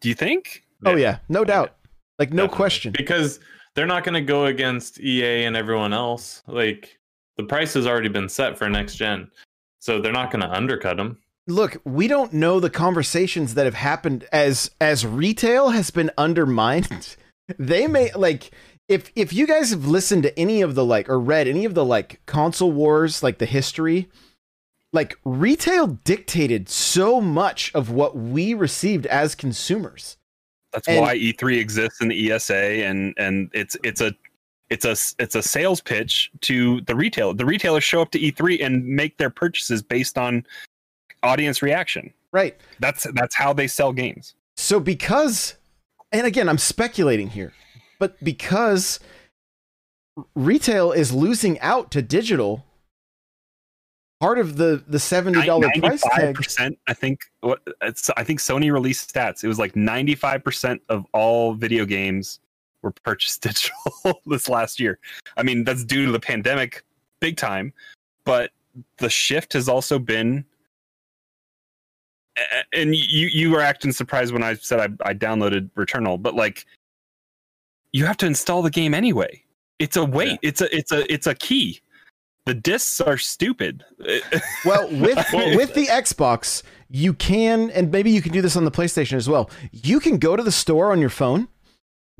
[0.00, 0.64] do you think?
[0.86, 1.76] oh yeah, no doubt.
[2.18, 2.56] Like no Definitely.
[2.56, 2.92] question.
[2.96, 3.40] Because
[3.78, 6.42] they're not going to go against EA and everyone else.
[6.48, 6.98] Like
[7.36, 9.30] the price has already been set for next gen,
[9.78, 11.18] so they're not going to undercut them.
[11.46, 17.16] Look, we don't know the conversations that have happened as as retail has been undermined.
[17.58, 18.50] They may like
[18.88, 21.72] if if you guys have listened to any of the like or read any of
[21.72, 24.10] the like console wars like the history
[24.92, 30.17] like retail dictated so much of what we received as consumers.
[30.72, 34.14] That's And- why E3 exists in the ESA, and and it's it's a
[34.70, 37.32] it's a it's a sales pitch to the retailer.
[37.34, 40.44] The retailers show up to E3 and make their purchases based on
[41.22, 42.12] audience reaction.
[42.32, 42.56] Right.
[42.80, 44.34] That's that's how they sell games.
[44.56, 45.54] So because
[46.12, 47.52] and again, I'm speculating here,
[47.98, 49.00] but because
[50.34, 52.64] retail is losing out to digital,
[54.20, 56.34] part of the the seventy dollar price tag.
[56.34, 56.78] percent.
[56.86, 58.10] I think what it's.
[58.16, 59.44] I think Sony released stats.
[59.44, 62.40] It was like ninety five percent of all video games
[62.82, 64.98] were purchased digital this last year.
[65.36, 66.84] I mean, that's due to the pandemic,
[67.20, 67.72] big time.
[68.24, 68.50] But
[68.98, 70.44] the shift has also been,
[72.72, 76.66] and you you were acting surprised when I said I, I downloaded Returnal, but like,
[77.92, 79.42] you have to install the game anyway.
[79.78, 80.38] It's a wait.
[80.42, 81.80] It's a it's a it's a key.
[82.48, 83.84] The discs are stupid.
[84.64, 88.70] Well, with with the Xbox, you can, and maybe you can do this on the
[88.70, 89.50] PlayStation as well.
[89.70, 91.48] You can go to the store on your phone,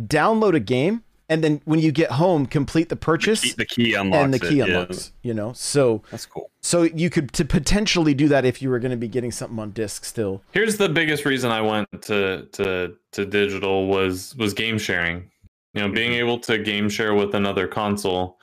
[0.00, 4.24] download a game, and then when you get home, complete the purchase, the key unlocks
[4.24, 4.86] and the key it, yeah.
[5.22, 6.50] You know, so That's cool.
[6.60, 9.58] so you could to potentially do that if you were going to be getting something
[9.58, 10.42] on disc still.
[10.52, 15.30] Here's the biggest reason I went to to to digital was was game sharing.
[15.72, 16.20] You know, being mm-hmm.
[16.20, 18.38] able to game share with another console,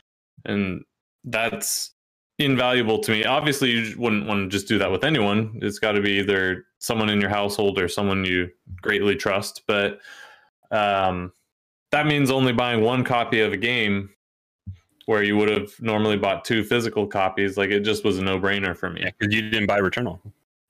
[0.45, 0.83] and
[1.25, 1.91] that's
[2.37, 3.25] invaluable to me.
[3.25, 5.59] Obviously, you wouldn't want to just do that with anyone.
[5.61, 8.49] It's got to be either someone in your household or someone you
[8.81, 9.63] greatly trust.
[9.67, 9.99] But
[10.71, 11.31] um,
[11.91, 14.09] that means only buying one copy of a game
[15.05, 17.57] where you would have normally bought two physical copies.
[17.57, 19.01] Like it just was a no brainer for me.
[19.01, 20.19] Yeah, you didn't buy Returnal.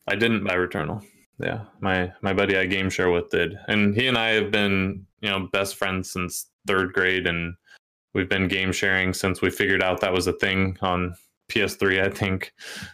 [0.07, 1.03] I didn't buy Returnal.
[1.39, 5.05] Yeah, my my buddy I game share with did, and he and I have been
[5.21, 7.55] you know best friends since third grade, and
[8.16, 11.13] we've been game sharing since we figured out that was a thing on
[11.51, 12.53] PS3, I think.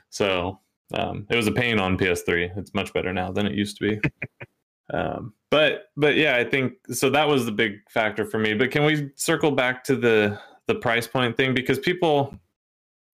[0.09, 0.59] So
[0.93, 2.57] um, it was a pain on PS3.
[2.57, 4.09] It's much better now than it used to be.
[4.93, 7.09] um, but but yeah, I think so.
[7.09, 8.53] That was the big factor for me.
[8.53, 12.35] But can we circle back to the the price point thing because people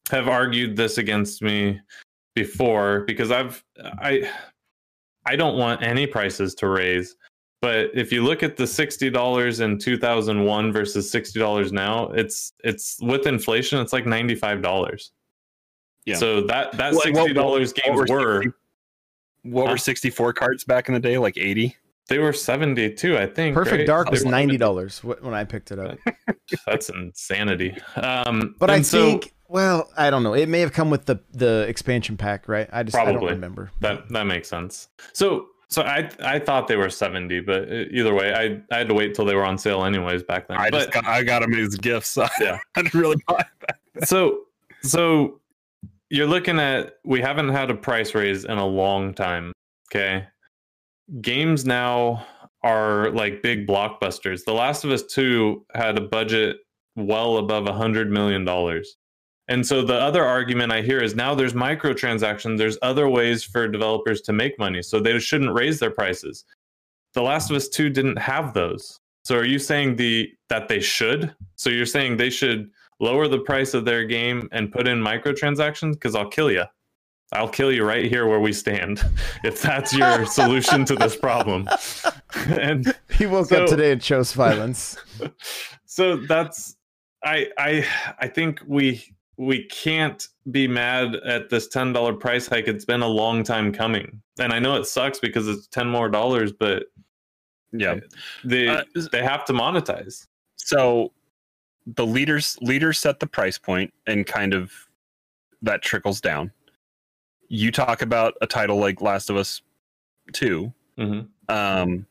[0.09, 1.79] have argued this against me
[2.35, 3.63] before because I've
[3.99, 4.31] I
[5.25, 7.15] I don't want any prices to raise.
[7.61, 11.71] But if you look at the sixty dollars in two thousand one versus sixty dollars
[11.71, 15.11] now, it's it's with inflation, it's like ninety five dollars.
[16.05, 16.15] Yeah.
[16.15, 18.57] So that that sixty dollars what games were were 60
[19.43, 19.71] What Huh?
[19.71, 21.17] were 64 cards back in the day?
[21.17, 21.75] Like 80?
[22.09, 23.53] they were seventy two, I think.
[23.53, 23.87] Perfect right?
[23.87, 25.97] Dark was ninety dollars when I picked it up.
[26.65, 27.75] That's insanity.
[27.95, 30.33] Um, But I so think, well, I don't know.
[30.33, 32.69] It may have come with the the expansion pack, right?
[32.71, 33.33] I just I don't Probably.
[33.33, 33.71] remember.
[33.81, 34.87] that that makes sense.
[35.11, 38.87] So so I I thought they were seventy, but uh, either way, I I had
[38.87, 40.57] to wait till they were on sale anyways back then.
[40.57, 42.09] I but, just got, I got them as gifts.
[42.17, 42.59] So Yeah.
[42.75, 43.45] I didn't really buy
[44.03, 44.43] so
[44.81, 45.39] so
[46.09, 49.51] you're looking at we haven't had a price raise in a long time
[49.91, 50.25] okay
[51.21, 52.25] games now
[52.63, 56.57] are like big blockbusters the last of us 2 had a budget
[56.95, 58.97] well above a hundred million dollars
[59.49, 63.67] and so the other argument i hear is now there's microtransactions there's other ways for
[63.67, 66.45] developers to make money so they shouldn't raise their prices
[67.13, 70.79] the last of us 2 didn't have those so are you saying the that they
[70.79, 72.69] should so you're saying they should
[72.99, 76.63] lower the price of their game and put in microtransactions because I'll kill you.
[77.33, 79.03] I'll kill you right here where we stand
[79.43, 81.67] if that's your solution to this problem.
[82.35, 84.97] and He woke up today and chose violence.
[85.85, 86.77] so that's
[87.23, 87.85] I I
[88.19, 89.03] I think we
[89.37, 92.67] we can't be mad at this ten dollar price hike.
[92.67, 96.09] It's been a long time coming, and I know it sucks because it's ten more
[96.09, 96.83] dollars, but
[97.71, 97.99] Yeah.
[98.43, 100.27] they Uh, they have to monetize.
[100.55, 101.13] So
[101.95, 104.71] the leaders leaders set the price point and kind of
[105.61, 106.51] that trickles down.
[107.47, 109.61] You talk about a title like Last of Us
[110.33, 110.73] 2.
[110.97, 112.05] hmm Um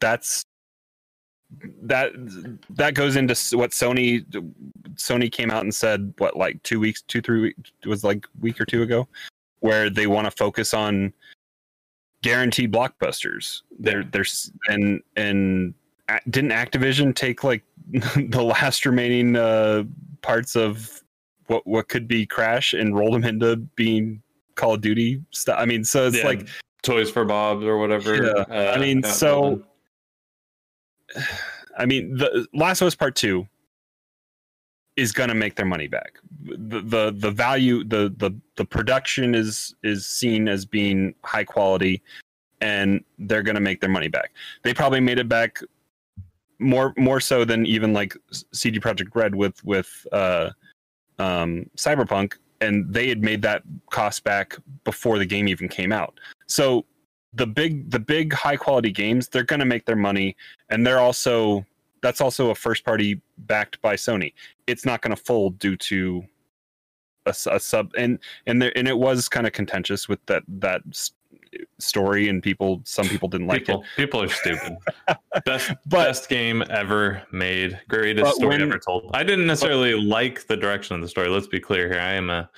[0.00, 0.44] that's
[1.82, 2.12] that
[2.70, 4.22] that goes into what Sony
[4.94, 8.26] Sony came out and said what like 2 weeks 2 3 weeks it was like
[8.40, 9.08] week or two ago
[9.60, 11.12] where they want to focus on
[12.22, 13.62] guaranteed blockbusters.
[13.78, 15.74] They're there's and and
[16.30, 19.84] didn't Activision take like the last remaining uh,
[20.22, 21.02] parts of
[21.46, 24.22] what what could be Crash and roll them into being
[24.54, 25.56] Call of Duty stuff?
[25.58, 26.48] I mean, so it's Yeah, like
[26.82, 28.16] Toys for Bob or whatever.
[28.16, 29.62] Yeah, uh, I mean, so.
[31.78, 33.46] I mean, the Last of Us Part Two
[34.96, 36.18] is going to make their money back.
[36.42, 42.02] The, the the value, the the the production is is seen as being high quality,
[42.60, 44.32] and they're going to make their money back.
[44.64, 45.60] They probably made it back
[46.58, 48.16] more more so than even like
[48.52, 50.50] CD Projekt Red with with uh,
[51.20, 56.18] um, Cyberpunk, and they had made that cost back before the game even came out.
[56.46, 56.84] So
[57.34, 60.34] the big the big high quality games they're going to make their money
[60.70, 61.64] and they're also
[62.00, 64.32] that's also a first party backed by Sony.
[64.68, 66.24] It's not going to fold due to
[67.26, 70.80] a sub and and there and it was kind of contentious with that that
[71.78, 73.86] story and people some people didn't like people, it.
[73.96, 74.76] people are stupid.
[75.44, 79.10] best But- best game ever made, greatest story when- ever told.
[79.12, 81.28] I didn't necessarily like the direction of the story.
[81.28, 82.00] Let's be clear here.
[82.00, 82.48] I am a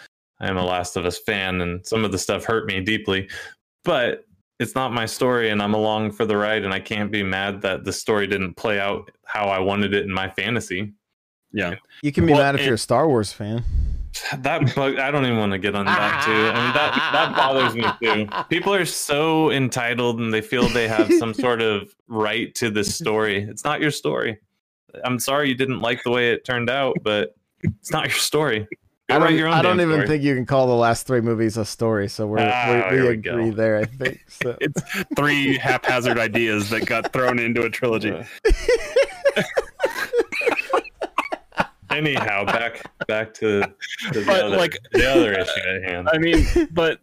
[0.41, 3.29] I am a Last of Us fan, and some of the stuff hurt me deeply.
[3.85, 4.25] But
[4.61, 7.63] it's not my story and I'm along for the ride and I can't be mad
[7.63, 10.93] that the story didn't play out how I wanted it in my fantasy.
[11.53, 11.77] Yeah.
[12.03, 13.65] You can be Well, mad if it- you're a Star Wars fan.
[14.39, 16.33] That bug, I don't even want to get on that too.
[16.33, 18.29] I mean that that bothers me too.
[18.49, 22.95] People are so entitled and they feel they have some sort of right to this
[22.95, 23.45] story.
[23.45, 24.39] It's not your story.
[25.05, 28.67] I'm sorry you didn't like the way it turned out, but it's not your story.
[29.11, 30.07] Go I don't, your own I don't even story.
[30.07, 32.09] think you can call the last three movies a story.
[32.09, 33.31] So we're, Ah, we, here we we go.
[33.33, 33.79] agree there.
[33.79, 34.21] I think.
[34.29, 34.57] So.
[34.61, 34.81] It's
[35.17, 38.15] three haphazard ideas that got thrown into a trilogy.
[41.91, 46.09] Anyhow, back back to, to the, But, other, like- the other issue at hand.
[46.13, 47.01] I mean, but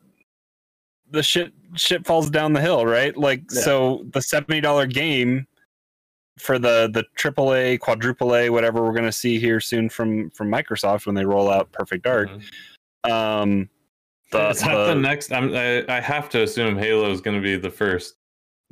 [1.11, 3.15] the shit shit falls down the hill, right?
[3.17, 3.61] Like Yeah.
[3.61, 5.45] so the seventy dollar game
[6.37, 10.49] for the the triple A, quadruple A, whatever we're gonna see here soon from from
[10.51, 12.29] Microsoft when they roll out Perfect Dark.
[13.05, 13.11] Mhm.
[13.11, 13.69] Um
[14.31, 15.31] the, Is that the, the- next?
[15.31, 18.15] I'm, I, I have to assume Halo is going to be the first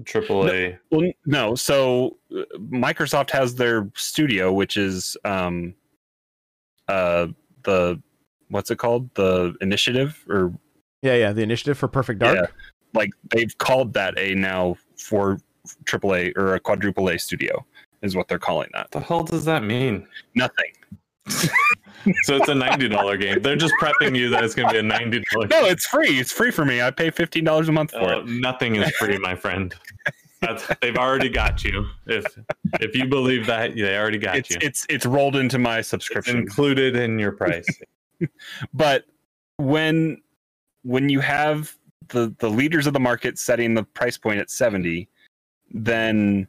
[0.03, 0.77] triple A.
[0.91, 5.73] well, no, so uh, Microsoft has their studio, which is um
[6.89, 7.27] uh
[7.63, 8.01] the
[8.49, 9.09] what's it called?
[9.15, 10.53] The initiative or
[11.01, 11.31] Yeah, yeah.
[11.31, 12.35] The initiative for Perfect Dark.
[12.35, 12.45] Yeah.
[12.93, 15.39] like they've called that a now for
[15.85, 17.65] AAA or a quadruple A studio
[18.01, 18.91] is what they're calling that.
[18.91, 20.07] the hell does that mean?
[20.35, 20.71] Nothing.
[22.23, 23.41] So it's a ninety dollar game.
[23.41, 25.47] They're just prepping you that it's going to be a ninety dollar.
[25.47, 26.19] No, it's free.
[26.19, 26.81] It's free for me.
[26.81, 28.17] I pay fifteen dollars a month for it.
[28.17, 29.73] Oh, nothing is free, my friend.
[30.41, 31.87] That's, they've already got you.
[32.05, 32.25] If
[32.79, 34.57] if you believe that, they already got It's you.
[34.61, 36.37] it's it's rolled into my It's subscription.
[36.37, 37.65] included in your price.
[38.73, 39.05] but
[39.57, 40.21] when
[40.83, 41.75] when you have
[42.09, 45.09] the the leaders of the market setting the price point at 70
[45.75, 46.47] then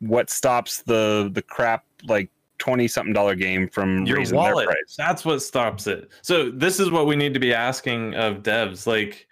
[0.00, 4.66] what stops the the crap like 20 something dollar game from your raising wallet.
[4.66, 6.10] their price That's what stops it.
[6.22, 8.86] So this is what we need to be asking of devs.
[8.86, 9.28] Like,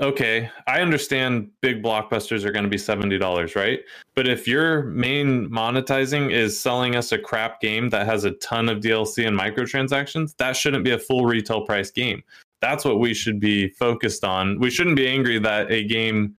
[0.00, 3.80] okay, I understand big blockbusters are going to be seventy dollars, right?
[4.14, 8.68] But if your main monetizing is selling us a crap game that has a ton
[8.68, 12.22] of DLC and microtransactions, that shouldn't be a full retail price game.
[12.60, 14.58] That's what we should be focused on.
[14.58, 16.36] We shouldn't be angry that a game,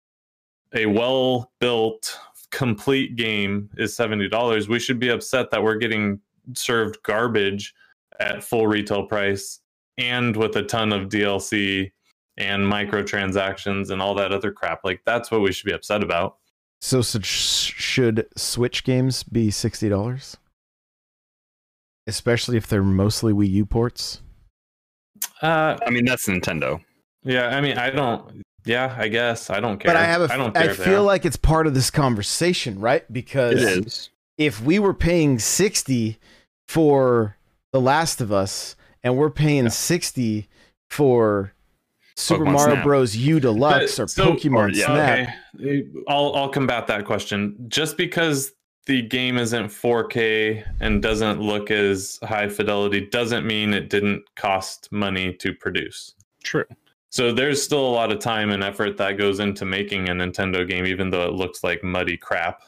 [0.74, 2.18] a well built,
[2.50, 4.68] complete game is $70.
[4.68, 6.20] We should be upset that we're getting
[6.54, 7.74] served garbage
[8.20, 9.60] at full retail price
[9.96, 11.92] and with a ton of DLC
[12.36, 14.80] and microtransactions and all that other crap.
[14.84, 16.36] Like that's what we should be upset about.
[16.80, 20.36] So, so sh- should Switch games be sixty dollars?
[22.06, 24.22] Especially if they're mostly Wii U ports.
[25.42, 26.80] Uh, i mean that's nintendo
[27.28, 28.42] yeah, I mean, I don't.
[28.68, 29.88] Yeah, I guess I don't care.
[29.88, 30.70] But I have a, I don't care.
[30.70, 33.10] if they feel like it's part of this conversation, right?
[33.12, 36.18] Because it is if we were paying 60
[36.68, 37.36] for
[37.72, 39.70] The Last of Us and we're paying Yeah.
[39.70, 40.48] 60
[40.90, 41.52] for
[42.16, 42.84] Super Pokemon Mario Snap.
[42.84, 43.16] Bros.
[43.16, 45.28] U Deluxe But- or so- Pokemon or- yeah, Snap.
[45.60, 47.56] Okay, uh, I'll I'll combat that question.
[47.68, 48.52] Just because
[48.86, 54.88] the game isn't 4K and doesn't look as high fidelity doesn't mean it didn't cost
[54.90, 56.14] money to produce.
[56.42, 56.64] true
[57.10, 60.68] So there's still a lot of time and effort that goes into making a Nintendo
[60.68, 62.62] game, even though it looks like muddy crap.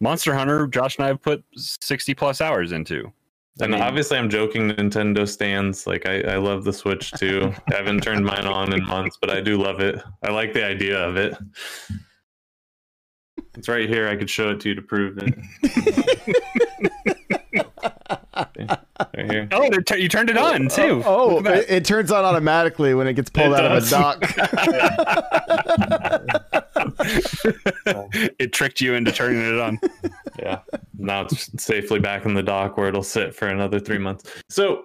[0.00, 3.12] monster hunter josh and i have put 60 plus hours into
[3.60, 4.70] I And mean- obviously, I'm joking.
[4.70, 7.52] Nintendo stands like I, I love the Switch too.
[7.70, 10.00] I haven't turned mine on in months, but I do love it.
[10.22, 11.36] I like the idea of it.
[13.56, 14.08] It's right here.
[14.08, 15.34] I could show it to you to prove it.
[19.40, 21.70] Right oh they tu- you turned it oh, on oh, too Oh, Look at it,
[21.70, 23.92] it turns on automatically when it gets pulled It out does.
[23.92, 25.30] of a dock.
[28.38, 29.78] it tricked you into turning it on
[30.38, 30.60] yeah
[30.98, 34.84] now it's safely back in the dock where it'll sit for another three months so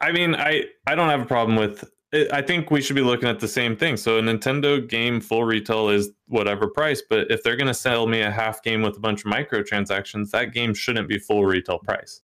[0.00, 2.32] i mean i i don't have a problem with it.
[2.32, 5.44] i think we should be looking at the same thing so a nintendo game full
[5.44, 8.96] retail is whatever price but if they're going to sell me a half game with
[8.96, 12.20] a bunch of microtransactions that game shouldn't be full retail price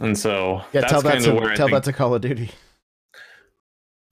[0.00, 2.14] and so Yeah, that's tell that kind of where to I tell that to Call
[2.14, 2.50] of Duty.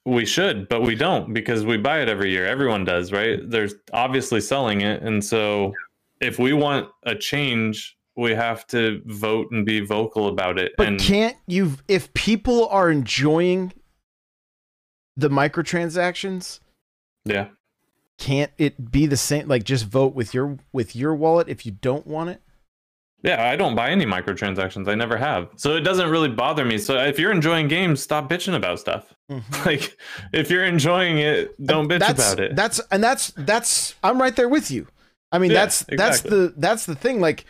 [0.04, 2.46] we should, but we don't because we buy it every year.
[2.46, 3.38] Everyone does, right?
[3.48, 5.02] There's obviously selling it.
[5.02, 5.72] And so
[6.20, 10.72] if we want a change, we have to vote and be vocal about it.
[10.76, 13.72] But and can't you if people are enjoying
[15.16, 16.60] the microtransactions,
[17.24, 17.48] yeah.
[18.18, 21.72] can't it be the same like just vote with your with your wallet if you
[21.72, 22.42] don't want it?
[23.22, 24.88] Yeah, I don't buy any microtransactions.
[24.88, 25.50] I never have.
[25.56, 26.78] So it doesn't really bother me.
[26.78, 29.14] So if you're enjoying games, stop bitching about stuff.
[29.30, 29.64] Mm-hmm.
[29.66, 29.96] Like
[30.32, 32.56] if you're enjoying it, don't bitch that's, about it.
[32.56, 34.86] That's and that's that's I'm right there with you.
[35.32, 37.44] I mean Yeah, that's that's the that's the thing like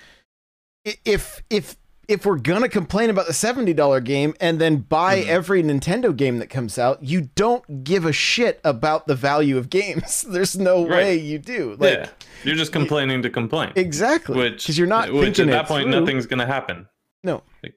[1.05, 1.77] if if
[2.11, 5.27] if we're gonna complain about the seventy dollar game and then buy Mhm.
[5.29, 9.71] every Nintendo game that comes out, you don't give a shit about the value of
[9.71, 10.23] games.
[10.29, 10.91] There's no Right.
[10.91, 11.77] way you do.
[11.79, 12.09] Like yeah,
[12.45, 13.73] you're just complaining to complain.
[13.77, 16.01] exactly, Which because you're not which thinking at that point through.
[16.01, 16.87] nothing's gonna happen.
[17.23, 17.75] No, Like-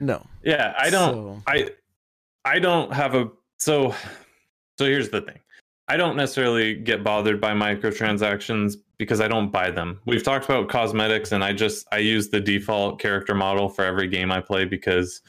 [0.00, 0.26] no.
[0.42, 1.14] Yeah, I don't.
[1.14, 1.68] So- I
[2.44, 3.94] I don't have a so
[4.78, 5.38] so here's the thing.
[5.86, 10.00] I don't necessarily get bothered by microtransactions because I don't buy them.
[10.06, 14.08] We've talked about cosmetics and I just I use the default character model for every
[14.08, 15.20] game I play because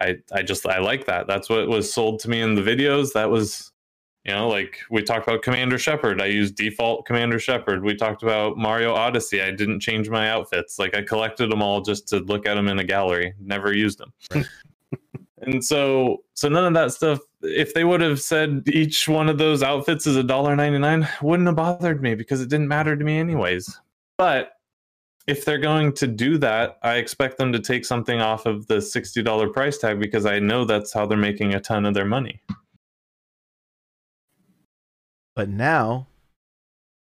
[0.00, 1.26] I I just I like that.
[1.26, 3.12] That's what was sold to me in the videos.
[3.12, 3.72] That was
[4.24, 6.20] you know, like we talked about Commander Shepard.
[6.20, 7.82] I used default Commander Shepard.
[7.82, 9.40] We talked about Mario Odyssey.
[9.40, 10.78] I didn't change my outfits.
[10.78, 13.32] Like I collected them all just to look at them in a gallery.
[13.40, 14.12] Never used them.
[15.42, 19.38] and so so none of that stuff if they would have said each one of
[19.38, 23.04] those outfits is a dollar 99 wouldn't have bothered me because it didn't matter to
[23.04, 23.78] me anyways
[24.16, 24.52] but
[25.28, 28.76] if they're going to do that i expect them to take something off of the
[28.78, 32.40] $60 price tag because i know that's how they're making a ton of their money
[35.36, 36.08] But now,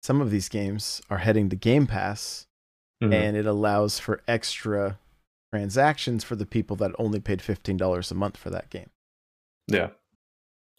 [0.04, 2.48] some of these games are heading to Game Pass,
[3.02, 3.14] Mhm.
[3.14, 5.00] and it allows for extra
[5.54, 8.90] transactions for the people that only paid fifteen dollars a month for that game.
[9.68, 9.92] Yeah.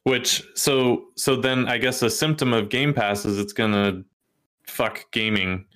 [0.05, 4.03] Which so so then I guess a symptom of Game Pass is it's gonna
[4.67, 5.67] fuck gaming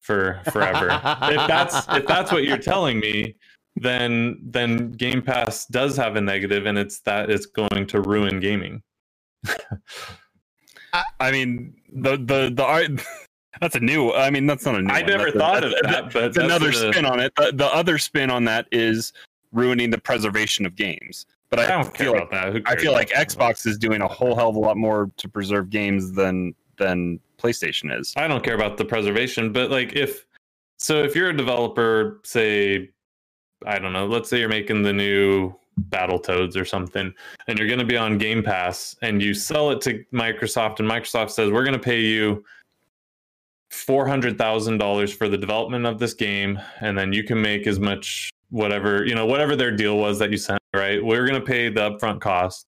[0.00, 0.88] for forever.
[1.22, 3.34] if that's if that's what you're telling me,
[3.76, 8.40] then then Game Pass does have a negative and it's that it's going to ruin
[8.40, 8.82] gaming.
[11.20, 12.90] I mean, the the the art.
[13.60, 14.12] That's a new.
[14.12, 14.92] I mean, that's not a new.
[14.92, 15.06] I one.
[15.10, 17.32] never That's a- thought of that's- that, but That's that's another the- spin on it.
[17.36, 19.12] The, the other spin on that is
[19.50, 21.26] ruining the preservation of games.
[21.50, 22.62] But I, I don't care feel about that.
[22.66, 23.10] I feel like?
[23.10, 27.20] Xbox is doing a whole hell of a lot more to preserve games than than
[27.38, 28.12] PlayStation is.
[28.16, 30.26] I don't care about the preservation, but like if
[30.78, 32.90] so if you're a developer, say
[33.66, 35.54] I don't know, let's say you're making the new
[35.90, 37.12] Battletoads or something,
[37.46, 41.30] and you're gonna be on Game Pass and you sell it to Microsoft and Microsoft
[41.30, 42.44] says we're gonna pay you
[43.70, 47.66] four hundred thousand dollars for the development of this game, and then you can make
[47.66, 51.04] as much whatever, you know, whatever their deal was that you sent, right?
[51.04, 52.66] We're gonna pay the upfront cost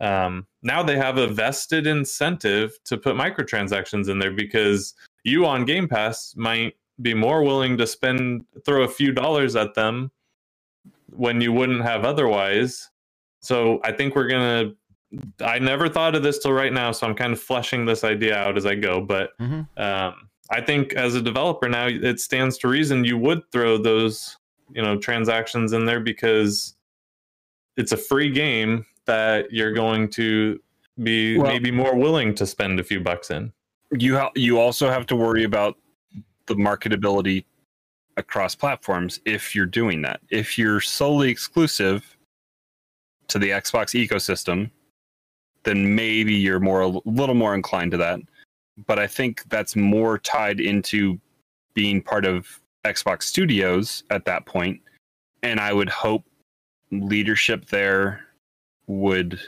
[0.00, 5.64] um, now they have a vested incentive to put microtransactions in there because you on
[5.64, 10.10] Game Pass might be more willing to spend throw a few dollars at them
[11.10, 12.90] when you wouldn't have otherwise.
[13.40, 14.72] So I think we're gonna.
[15.40, 18.36] I never thought of this till right now, so I'm kind of fleshing this idea
[18.36, 19.00] out as I go.
[19.00, 19.66] But Mhm.
[19.78, 24.36] um, I think as a developer now, it stands to reason you would throw those
[24.70, 26.76] you know transactions in there because
[27.76, 30.60] it's a free game that you're going to
[31.02, 33.52] be Well- maybe more willing to spend a few bucks in.
[33.92, 35.76] You ha- you also have to worry about
[36.46, 37.44] the marketability
[38.16, 40.20] across platforms if you're doing that.
[40.28, 42.16] If you're solely exclusive
[43.28, 44.70] to the Xbox ecosystem,
[45.62, 48.20] then maybe you're more a little more inclined to that.
[48.86, 51.18] But I think that's more tied into
[51.74, 54.80] being part of Xbox Studios at that point,
[55.42, 56.24] and I would hope
[56.90, 58.24] leadership there
[58.86, 59.38] would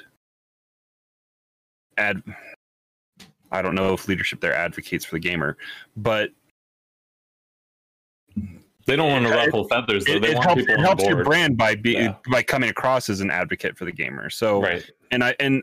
[1.97, 2.23] add
[3.53, 5.57] I don't know if leadership there advocates for the gamer,
[5.97, 6.31] but
[8.87, 10.05] They don't want to ruffle feathers.
[10.05, 10.15] Though.
[10.15, 12.15] it, They it want helps, it helps your brand by be, Yeah.
[12.31, 14.31] by coming across as an advocate for the gamer.
[14.31, 14.89] So right?
[15.11, 15.63] and I and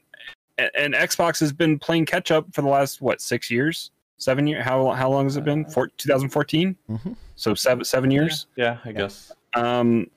[0.58, 4.64] and Xbox has been playing catch up for the last what six years, seven years.
[4.64, 5.66] How how long has it been?
[5.66, 6.76] For 2014.
[6.90, 7.16] Mhm.
[7.36, 8.48] So seven seven years.
[8.56, 9.32] Yeah, I guess.
[9.56, 10.08] um,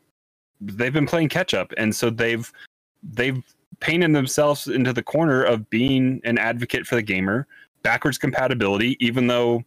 [0.61, 2.51] they've been playing catch up, and so they've
[3.03, 3.43] they've
[3.81, 7.47] painted themselves into the corner of being an advocate for the gamer.
[7.83, 9.65] Backwards compatibility, even though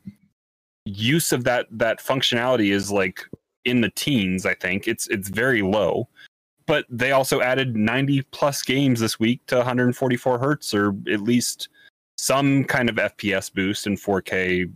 [0.85, 3.25] use of that that functionality is like
[3.65, 6.07] in the teens, I think it's it's very low.
[6.65, 11.67] But they also added 90 plus games this week to 144 hertz, or at least
[12.23, 14.71] some kind of FPS boost in 4K.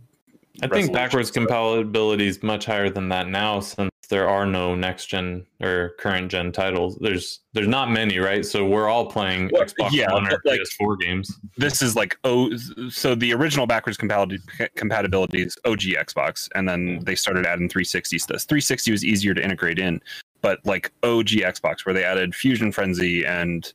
[0.62, 5.06] I think backwards compatibility is much higher than that now, since there are no next
[5.06, 6.98] gen or current gen titles.
[7.00, 8.44] There's there's not many, right?
[8.44, 11.30] So we're all playing Well, Xbox yeah, One or like- PS4 games.
[11.56, 12.54] this is like oh
[12.90, 14.42] so the original backwards compatibility
[14.74, 19.42] compatibility is og xbox and then they started adding 360 stuff 360 was easier to
[19.42, 20.00] integrate in
[20.42, 23.72] but like og xbox where they added fusion frenzy and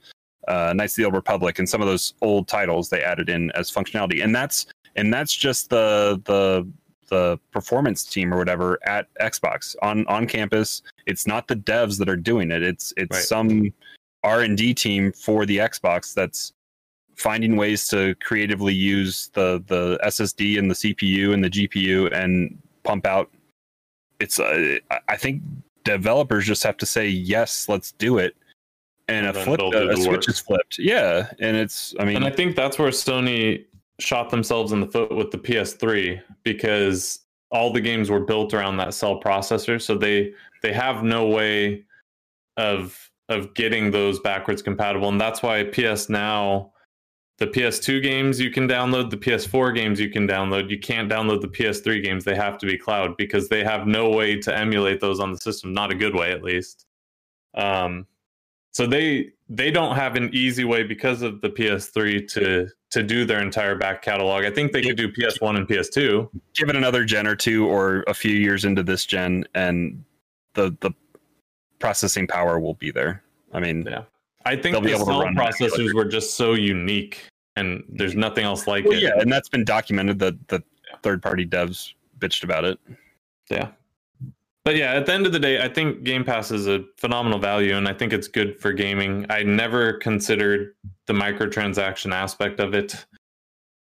[0.47, 3.51] uh, knights of the old republic and some of those old titles they added in
[3.51, 6.67] as functionality and that's and that's just the the
[7.09, 12.09] the performance team or whatever at xbox on on campus it's not the devs that
[12.09, 13.23] are doing it it's it's Right.
[13.23, 13.73] some
[14.23, 16.53] r&d team for the xbox that's
[17.15, 22.57] finding ways to creatively use the the SSD and the CPU and the GPU and
[22.83, 23.29] pump out.
[24.19, 24.77] It's uh,
[25.07, 25.41] I think
[25.83, 28.35] developers just have to say yes, let's do it,
[29.07, 30.79] and, And a flip they'll a, switch is flipped.
[30.79, 33.65] Yeah, and it's I mean and I think that's where Sony
[33.99, 37.19] shot themselves in the foot with the PS3 because
[37.51, 41.83] all the games were built around that cell processor, so they they have no way
[42.57, 46.71] of of getting those backwards compatible, and that's why PS Now,
[47.37, 50.69] the PS2 games you can download, the PS4 games you can download.
[50.69, 54.09] You can't download the PS3 games; they have to be cloud because they have no
[54.09, 55.73] way to emulate those on the system.
[55.73, 56.85] Not a good way, at least.
[57.53, 58.07] Um,
[58.73, 63.25] so they they don't have an easy way because of the PS3 to to do
[63.25, 64.45] their entire back catalog.
[64.45, 66.29] I think they could do PS1 and PS2.
[66.53, 70.03] give it another gen or two or a few years into this gen and
[70.53, 70.91] the the
[71.79, 73.21] processing power will be there
[73.51, 74.03] i mean Yeah.
[74.45, 78.93] I think the cell processors were just so unique, and there's nothing else like well,
[78.93, 79.01] it.
[79.03, 80.61] yeah and that's been documented that the
[81.01, 82.79] third party devs bitched about it
[83.49, 83.69] Yeah.
[84.65, 87.39] But yeah, at the end of the day, I think Game Pass is a phenomenal
[87.39, 89.25] value and I think it's good for gaming.
[89.29, 90.73] I never considered
[91.05, 93.05] the microtransaction aspect of it.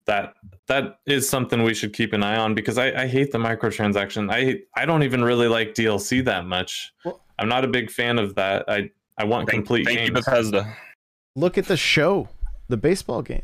[0.07, 0.35] That
[0.67, 4.33] that is something we should keep an eye on because I, I hate the microtransaction.
[4.33, 6.93] I I don't even really like DLC that much.
[7.05, 8.65] Well- I'm not a big fan of that.
[8.69, 10.77] I I want thank, complete thank you bethesda
[11.37, 12.29] Look at the show,
[12.69, 13.43] the baseball game.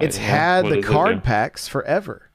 [0.00, 0.88] It's yeah, had the does it do?
[0.88, 2.30] card packs forever.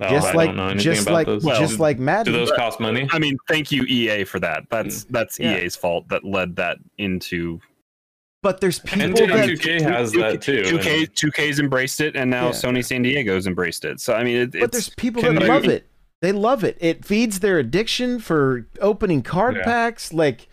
[0.00, 1.44] Oh, just I like don't know anything just about like those.
[1.44, 3.08] Well, just like Do those cost money?
[3.12, 5.12] i mean thank you ea for that that's hmm.
[5.12, 5.58] that's Yeah.
[5.58, 7.60] ea's fault that led that into
[8.42, 10.62] but there's people And that 2K has that too.
[10.62, 12.52] 2k and- 2k's embraced it and now Yeah.
[12.52, 15.48] sony san diego's embraced it so i mean it, but there's people can that you-
[15.48, 15.84] love it.
[16.20, 16.76] They love it.
[16.80, 19.62] It feeds their addiction for opening card Yeah.
[19.62, 20.12] packs.
[20.12, 20.48] Like,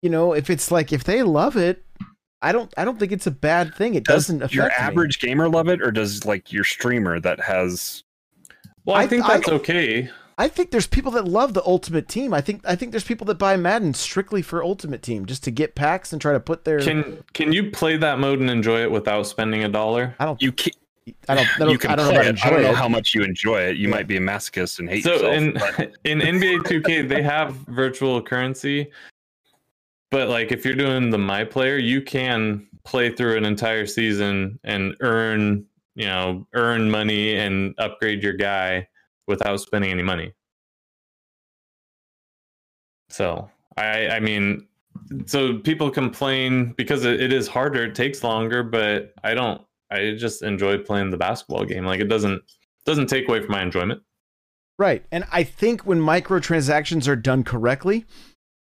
[0.00, 1.84] you know, if it's like if they love it,
[2.40, 3.94] I don't I don't think it's a bad thing.
[3.94, 4.72] It does doesn't affect your me.
[4.78, 8.04] average gamer love it or does like your streamer that has
[8.84, 10.10] Well, I I- think I- that's okay.
[10.38, 12.32] I think there's people that love the Ultimate Team.
[12.32, 15.50] I think I think there's people that buy Madden strictly for Ultimate Team just to
[15.50, 16.80] get packs and try to put their.
[16.80, 20.16] Can can you play that mode and enjoy it without spending a dollar?
[20.18, 20.40] I don't.
[20.40, 20.72] you can
[21.28, 21.46] I don't.
[21.46, 22.76] I don't, you can I don't know play about enjoy I don't know it.
[22.76, 23.76] how much you enjoy it.
[23.76, 23.94] You Yeah.
[23.94, 25.34] might be a masochist and hate So yourself.
[25.34, 28.90] in but- in NBA 2K they have virtual currency,
[30.10, 34.58] but like if you're doing the My Player, you can play through an entire season
[34.64, 38.86] and earn you know earn money and upgrade your guy
[39.26, 40.32] without spending any money.
[43.08, 44.66] So I I mean
[45.26, 50.14] so people complain because it, it is harder, it takes longer, but I don't I
[50.16, 51.84] just enjoy playing the basketball game.
[51.84, 52.42] Like it doesn't
[52.84, 54.02] doesn't take away from my enjoyment.
[54.78, 55.04] Right.
[55.12, 58.06] And I think when microtransactions are done correctly,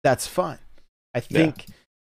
[0.04, 0.60] that's fine.
[1.14, 1.66] I think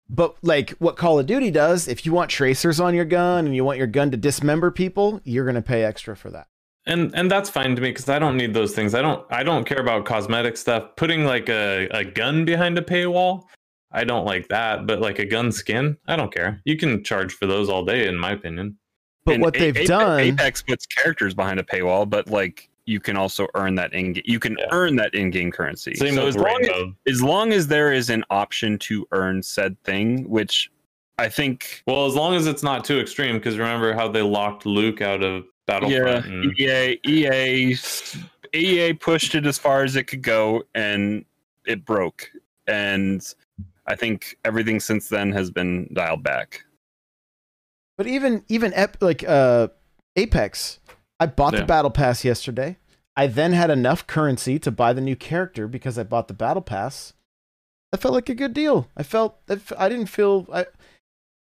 [0.10, 3.56] but like what Call of Duty does, if you want tracers on your gun and
[3.56, 6.48] you want your gun to dismember people, you're going to pay extra for that.
[6.86, 8.94] and and that's fine to me because I don't need those things.
[8.94, 10.96] I don't I don't care about cosmetic stuff.
[10.98, 13.44] Putting like a, a gun behind a paywall,
[13.92, 14.86] I don't like that.
[14.86, 16.62] But like a gun skin, I don't care.
[16.66, 18.78] You can charge for those all day, in my opinion.
[19.26, 23.00] But and what they've Ape- done Apex puts characters behind a paywall, but like you
[23.00, 24.68] can also earn that in you can Yeah.
[24.72, 25.94] earn that in-game currency.
[25.96, 29.82] Same so as long as, as long as there is an option to earn said
[29.84, 30.70] thing, which
[31.18, 34.66] I think Well, as long as it's not too extreme, because remember how they locked
[34.66, 36.26] Luke out of yeah, Battlefront.
[36.26, 37.76] and- EA EA
[38.56, 41.24] EA pushed it as far as it could go and
[41.66, 42.30] it broke.
[42.68, 43.26] And
[43.88, 46.64] I think everything since then has been dialed back.
[47.98, 49.70] But even even ep- like uh
[50.16, 50.80] Apex,
[51.24, 52.78] I bought the battle pass yesterday.
[53.16, 56.62] I then had enough currency to buy the new character because I bought the battle
[56.62, 57.14] pass.
[57.92, 58.90] That felt like a good deal.
[58.98, 59.38] I felt
[59.78, 60.66] I didn't feel I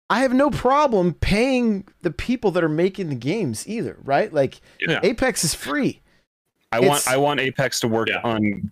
[0.08, 4.32] I have no problem paying the people that are making the games either, right?
[4.32, 5.00] Like Yeah.
[5.02, 6.00] Apex is free.
[6.72, 8.20] I It's- want I want Apex to work Yeah.
[8.24, 8.70] on.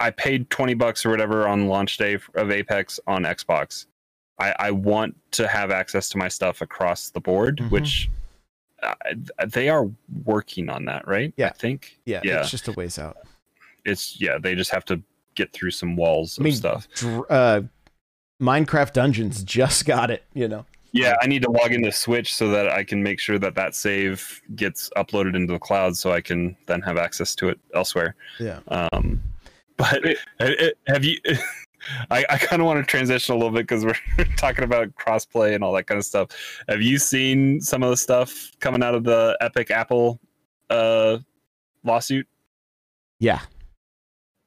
[0.00, 3.86] I paid twenty bucks or whatever on launch day of Apex on Xbox.
[4.38, 7.70] I, I want to have access to my stuff across the board, Mhm.
[7.70, 8.08] which
[8.82, 8.94] uh,
[9.46, 9.88] they are
[10.24, 11.32] working on that, right?
[11.36, 11.48] Yeah.
[11.48, 11.98] I think.
[12.04, 12.40] Yeah, Yeah.
[12.40, 13.16] it's just a ways out.
[13.84, 14.38] It's yeah.
[14.38, 15.02] They just have to
[15.34, 16.88] get through some walls I of mean, stuff.
[16.94, 17.60] Dr- uh,
[18.40, 20.64] Minecraft Dungeons just got it, you know.
[20.92, 23.74] Yeah, I need to log into Switch so that I can make sure that that
[23.74, 28.14] save gets uploaded into the cloud, so I can then have access to it elsewhere.
[28.40, 28.60] Yeah.
[28.68, 29.22] Um,
[29.76, 30.74] but Wait.
[30.86, 31.18] have you?
[32.10, 35.54] I, I kind of want to transition a little bit because we're talking about crossplay
[35.54, 36.28] and all that kind of stuff.
[36.68, 40.20] Have you seen some of the stuff coming out of the Epic Apple
[40.70, 41.18] uh,
[41.84, 42.26] lawsuit?
[43.20, 43.40] Yeah.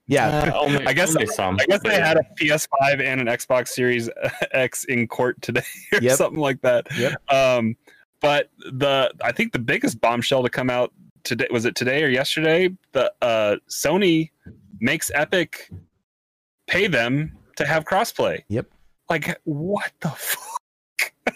[0.07, 0.27] Yeah.
[0.27, 2.07] Uh, only- I guess- only some, I guess they yeah.
[2.07, 4.09] had a PS5 and an Xbox Series
[4.51, 5.63] X in court today,
[5.93, 6.17] or Yep.
[6.17, 6.87] something like that.
[6.97, 7.31] Yep.
[7.33, 7.75] Um,
[8.19, 10.93] but the I think the biggest bombshell to come out
[11.23, 12.69] today was it today or yesterday?
[12.91, 14.29] The uh, Sony
[14.79, 15.69] makes Epic
[16.71, 18.41] pay them to have crossplay.
[18.47, 18.65] Yep.
[19.09, 21.35] Like what the fuck?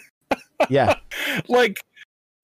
[0.70, 0.94] Yeah,
[1.48, 1.76] Like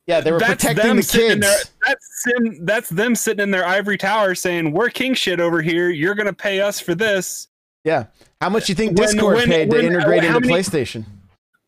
[0.07, 1.47] yeah, they were that's protecting them the sitting in kids.
[1.47, 5.63] their, that's them, that's them sitting in their ivory tower saying, "We're king shit over
[5.63, 5.89] here.
[5.91, 7.49] You're gonna pay us for this."
[7.85, 8.07] Yeah,
[8.41, 11.05] how much you think When- Discord when- paid to when- integrate into many- PlayStation?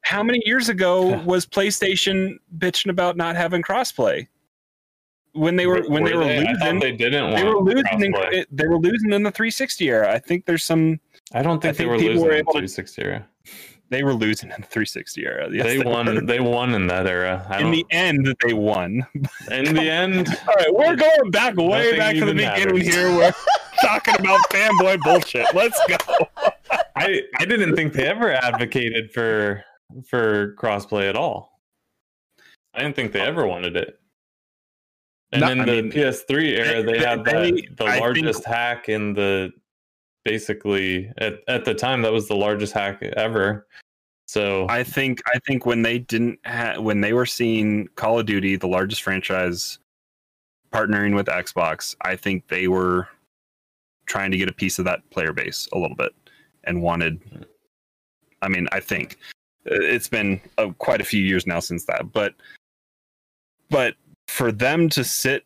[0.02, 4.26] How many years ago was PlayStation bitching about not having crossplay?
[5.32, 8.14] When they were when they were I losing, they didn't they want were losing.
[8.32, 10.12] In, they were losing in the 360 era.
[10.12, 11.01] I think there's some.
[11.35, 13.28] I don't think, I think they were people losing were in able to- 360 era.
[13.90, 15.48] They were losing in the 360 era.
[15.52, 15.85] Yes, they were.
[15.85, 16.24] won.
[16.27, 17.47] They won in that era.
[17.51, 19.06] I In the end, they won.
[19.51, 22.94] in the end, All right, we're going back way back to the beginning matters.
[22.94, 23.15] here.
[23.15, 23.32] We're
[23.82, 25.47] talking about fanboy bullshit.
[25.55, 25.97] Let's go.
[26.97, 29.62] I I didn't think they ever advocated for
[30.09, 31.61] for crossplay at all.
[32.73, 33.98] I didn't think they ever wanted it.
[35.31, 37.90] And No, in I the mean, PS3 era, they, they- had they- the, the I
[37.93, 39.52] think- largest hack in the
[40.24, 43.66] basically at, at the time that was the largest hack ever.
[44.26, 48.26] So I think I think when they didn't ha- when they were seeing Call of
[48.26, 49.78] Duty, the largest franchise,
[50.72, 53.06] partnering with Xbox, I think they were
[54.06, 56.12] trying to get a piece of that player base a little bit
[56.64, 57.20] and wanted.
[58.42, 59.18] I mean, I think
[59.66, 62.34] Uh, it's been uh, quite a few years now since that, but
[63.70, 63.94] but
[64.28, 65.44] for them to sit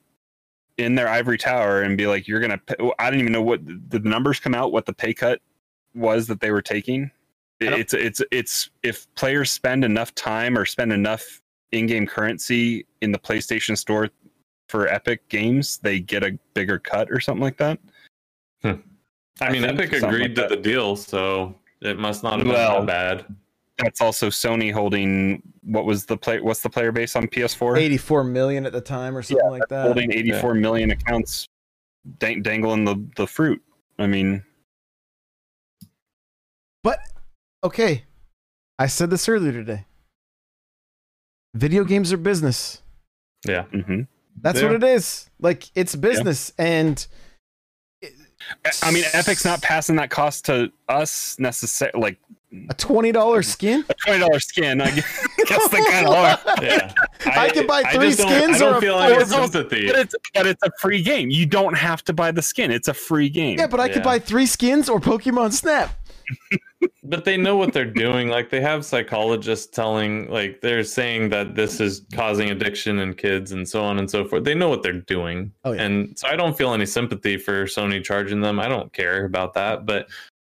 [0.79, 3.61] in their ivory tower and be like, "You're gonna," pay, I don't even know what
[3.65, 5.41] the numbers come out, what the pay cut
[5.95, 7.11] was that they were taking.
[7.61, 11.41] It's it's it's if players spend enough time or spend enough
[11.73, 14.09] in-game currency in the PlayStation Store
[14.69, 17.81] for Epic games, they get a bigger cut or something like that.
[18.63, 18.75] Hmm.
[19.41, 22.85] I mean, Epic agreed like to the deal, so it must not have been Well,
[22.85, 23.37] that bad.
[23.79, 26.41] That's also Sony holding what was the play?
[26.41, 27.79] What's the player base on PS4?
[27.79, 29.85] 84 million at the time or something like that.
[29.87, 31.47] holding 84 million accounts,
[32.19, 33.63] dang, dangling the the fruit.
[33.99, 34.43] I mean,
[36.83, 37.01] But
[37.63, 38.05] okay,
[38.79, 39.87] I said this earlier today.
[41.55, 42.83] Video games are business.
[43.47, 43.65] Yeah.
[43.73, 44.07] mhm.
[44.41, 45.31] That's They what it is.
[45.41, 47.05] Like it's business, and
[48.83, 52.01] I mean, Epic's not passing that cost to us necessarily.
[52.01, 52.19] Like
[52.71, 53.85] a twenty dollar skin.
[53.89, 56.63] a twenty dollars skin, I guess, guess they kind of are.
[56.63, 56.93] Yeah.
[57.27, 59.31] I can buy three just don't- skins I don't or a feel four- any It's
[59.31, 59.87] sympathy.
[59.89, 61.31] But it's but it's a free game.
[61.31, 62.71] You don't have to buy the skin.
[62.71, 63.59] It's a free game.
[63.59, 65.95] Yeah, but I could buy three skins or Pokemon Snap.
[67.03, 68.29] But they know what they're doing.
[68.29, 73.51] Like they have psychologists telling, like they're saying that this is causing addiction in kids
[73.53, 74.45] and so on and so forth.
[74.45, 75.51] They know what they're doing.
[75.65, 75.83] Oh, yeah.
[75.85, 78.61] And so I don't feel any sympathy for Sony charging them.
[78.61, 79.87] I don't care about that.
[79.87, 80.07] But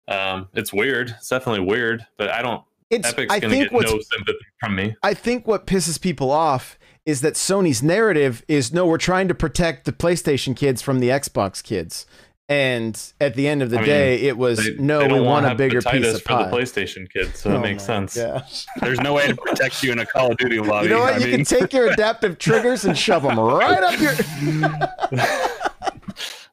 [0.07, 1.09] um, it's weird.
[1.17, 2.05] It's definitely weird.
[2.17, 2.63] But I don't.
[2.89, 4.95] It's Epic's I gonna think get what's no sympathy from me.
[5.01, 9.35] I think what pisses people off is that Sony's narrative is no, we're trying to
[9.35, 12.05] protect the PlayStation kids from the Xbox kids.
[12.47, 15.13] And at the end of the I mean, day, it was They, no, they we
[15.15, 16.49] don't want a bigger piece hepatitis of for pie.
[16.49, 18.15] the PlayStation kids, so Oh it makes sense.
[18.15, 18.67] gosh.
[18.81, 20.87] There's no way to protect you in a Call of Duty lobby.
[20.89, 21.15] You know what?
[21.15, 24.13] I you mean, can take your adaptive triggers and shove them right up your.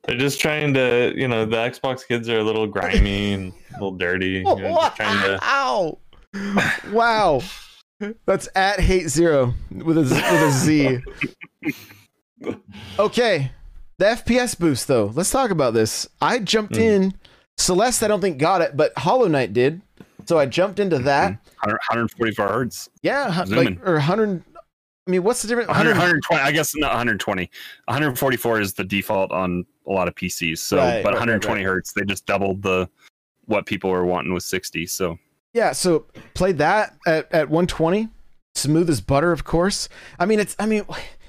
[0.05, 3.75] They're just trying to, you know, the Xbox kids are a little grimy and a
[3.75, 4.39] little dirty.
[4.39, 5.99] You know, trying to Wow!
[6.91, 7.43] Wow!
[8.27, 10.99] That's at hate zero with a with a Z.
[12.99, 13.53] Okay,
[13.99, 15.13] the FPS boost though.
[15.15, 16.09] Let's talk about this.
[16.21, 16.81] I jumped Mm.
[16.81, 17.15] in.
[17.59, 19.83] Celeste, I don't think got it, but Hollow Knight did.
[20.27, 21.33] So I jumped into that.
[21.63, 22.89] 100 144 hertz.
[23.03, 23.81] Yeah, hu- like Zooming.
[23.85, 24.43] or 100.
[25.07, 25.69] I mean, what's the difference?
[25.69, 26.43] 100, 100 120.
[26.43, 27.51] I guess not 120.
[27.87, 30.59] 144 is the default on a lot of PCs.
[30.59, 32.89] So, Right, but right, right, 120 hertz, they just doubled the
[33.47, 34.87] what people were wanting with 60.
[34.87, 35.19] So,
[35.53, 38.09] Yeah, so played that at, at 120.
[38.55, 39.89] Smooth as butter, of course.
[40.19, 40.85] I mean, it's I mean,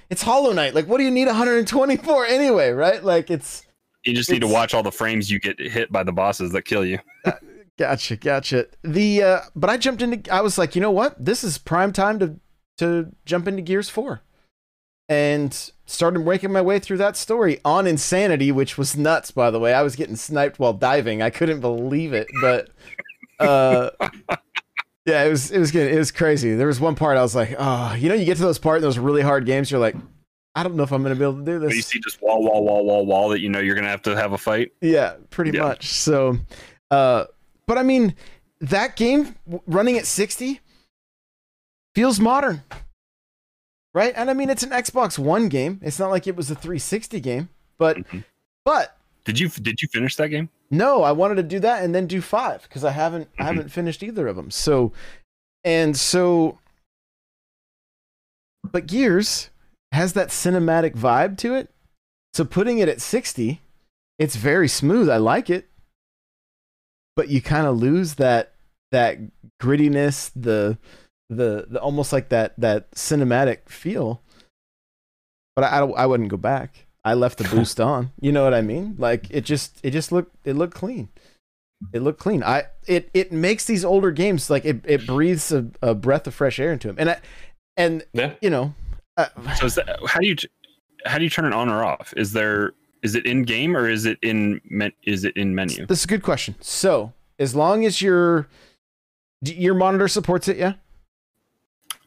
[0.09, 0.75] it's Hollow Knight.
[0.75, 3.03] Like, what do you need 120 for anyway, right?
[3.03, 3.65] Like, it's
[4.03, 6.63] you just need to watch all the frames you get hit by the bosses that
[6.63, 6.99] kill you.
[7.77, 8.67] gotcha, gotcha.
[8.83, 10.31] The uh, but I jumped into.
[10.31, 11.23] I was like, you know what?
[11.23, 12.35] This is prime time to
[12.77, 14.21] to jump into Gears Four,
[15.09, 19.31] and started making my way through that story on Insanity, which was nuts.
[19.31, 21.21] By the way, I was getting sniped while diving.
[21.21, 22.69] I couldn't believe it, but.
[23.39, 23.89] uh
[25.05, 25.91] Yeah, it was it was good.
[25.91, 26.55] It was crazy.
[26.55, 28.81] There was one part I was like, oh, you know, you get to those part
[28.81, 29.97] those really hard games, you're like,
[30.55, 32.41] I don't know if I'm gonna be able to do But you see just wall,
[32.41, 34.71] wall, wall, wall, wall that you know you're going to have to have a fight.
[34.79, 35.63] Yeah, pretty Yeah.
[35.63, 35.89] much.
[35.89, 36.37] So,
[36.89, 37.25] uh,
[37.65, 38.15] but I mean,
[38.61, 39.35] that game
[39.67, 40.61] running at 60
[41.95, 42.63] feels modern,
[43.93, 44.13] right?
[44.15, 45.79] And I mean, it's an Xbox One game.
[45.83, 48.23] It's not like it was a 360 game, but Mhm.
[48.65, 50.49] but Did you did you finish that game?
[50.71, 53.45] no, I wanted to do that and then do five because I haven't I Mhm.
[53.45, 54.49] haven't finished either of them.
[54.51, 54.91] So,
[55.63, 56.59] and so,
[58.63, 59.49] but Gears
[59.91, 61.69] has that cinematic vibe to it.
[62.33, 63.61] So putting it at sixty,
[64.17, 65.09] it's very smooth.
[65.09, 65.69] I like it.
[67.15, 68.55] but you kind of lose that
[68.91, 69.19] that
[69.61, 70.79] grittiness, the
[71.29, 74.21] the the almost like that that cinematic feel.
[75.55, 76.85] But I I, I wouldn't go back.
[77.05, 78.11] I left the boost on.
[78.21, 78.95] You know what I mean?
[78.97, 81.09] Like it just it just looked it looked clean.
[81.91, 82.43] It looked clean.
[82.43, 86.33] I it it makes these older games like it it breathes a, a breath of
[86.33, 86.95] fresh air into them.
[86.99, 87.19] And I
[87.75, 88.33] and Yeah.
[88.41, 88.73] you know
[89.17, 89.27] uh,
[89.57, 90.35] So is that, how do you
[91.05, 92.13] how do you turn it on or off?
[92.15, 92.71] Is there
[93.01, 95.85] is it in game or is it in men, is it in menu?
[95.87, 96.55] this is a good question.
[96.61, 98.47] So as long as your
[99.41, 100.75] your monitor supports it, yeah.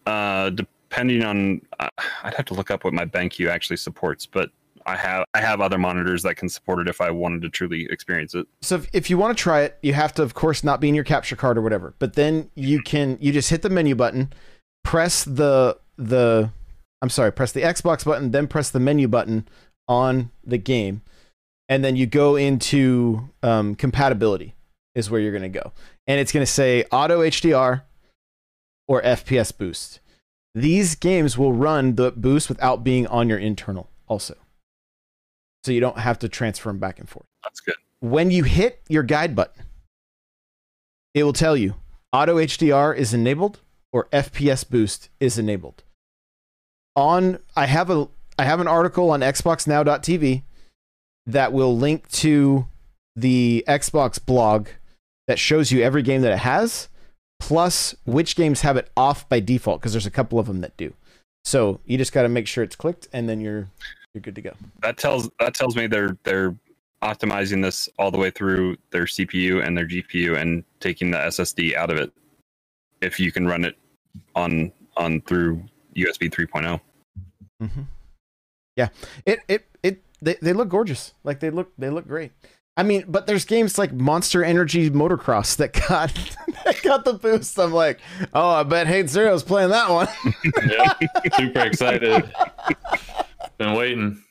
[0.06, 1.88] Uh, depending on, uh,
[2.22, 4.50] I'd have to look up what my bank BenQ actually supports, but
[4.86, 7.86] I have I have other monitors that can support it if I wanted to truly
[7.90, 8.46] experience it.
[8.62, 10.88] So if, if you want to try it, you have to, of course, not be
[10.88, 11.94] in your capture card or whatever.
[11.98, 14.32] But then you can you just hit the menu button,
[14.84, 16.50] press the the
[17.02, 19.48] I'm sorry, press the Xbox button, then press the menu button
[19.88, 21.02] on the game,
[21.68, 24.54] and then you go into um, compatibility
[24.94, 25.72] is where you're going to go,
[26.06, 27.82] and it's going to say auto HDR
[28.88, 30.00] or FPS boost.
[30.54, 34.36] These games will run the boost without being on your internal also.
[35.64, 37.74] So you don't have to transfer them back and forth That's good.
[38.00, 39.64] when you hit your guide button,
[41.12, 41.74] it will tell you
[42.12, 43.60] auto HDR is enabled
[43.92, 45.82] or FPS boost is enabled.
[46.94, 48.08] On I have a
[48.38, 50.42] I have an article on xboxnow.tv
[51.26, 52.66] that will link to
[53.16, 54.68] the Xbox blog
[55.26, 56.88] that shows you every game that it has
[57.38, 60.76] plus which games have it off by default because there's a couple of them that
[60.76, 60.92] do.
[61.44, 63.68] So you just got to make sure it's clicked and then you're
[64.14, 64.52] you're good to go.
[64.80, 66.56] That tells that tells me they're they're
[67.02, 71.74] optimizing this all the way through their CPU and their GPU and taking the SSD
[71.74, 72.12] out of it.
[73.00, 73.76] If you can run it
[74.34, 75.62] on on through
[75.94, 76.80] USB 3.0.
[77.62, 77.82] Mm-hmm.
[78.76, 78.88] Yeah,
[79.24, 81.14] it it it they, they look gorgeous.
[81.24, 82.32] Like they look they look great.
[82.78, 86.12] I mean, but there's games like Monster Energy Motocross that got
[86.64, 87.58] that got the boost.
[87.58, 88.00] I'm like,
[88.34, 90.08] oh, I bet Hate Zero's playing that one.
[90.68, 91.34] Yep.
[91.36, 92.30] Super excited.
[93.58, 94.22] Been waiting.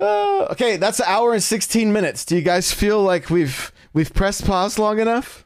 [0.00, 2.24] Uh, okay, that's an hour and 16 minutes.
[2.24, 5.44] Do you guys feel like we've we've pressed pause long enough?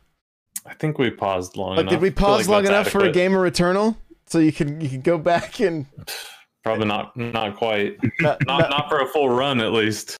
[0.67, 1.91] I think we paused long Like, enough.
[1.91, 3.97] did we pause like long enough for a game of Returnal?
[4.27, 5.87] So you can you can go back and
[6.63, 7.17] Probably not.
[7.17, 7.97] Not quite.
[8.21, 10.17] not, Not not for a full run at least.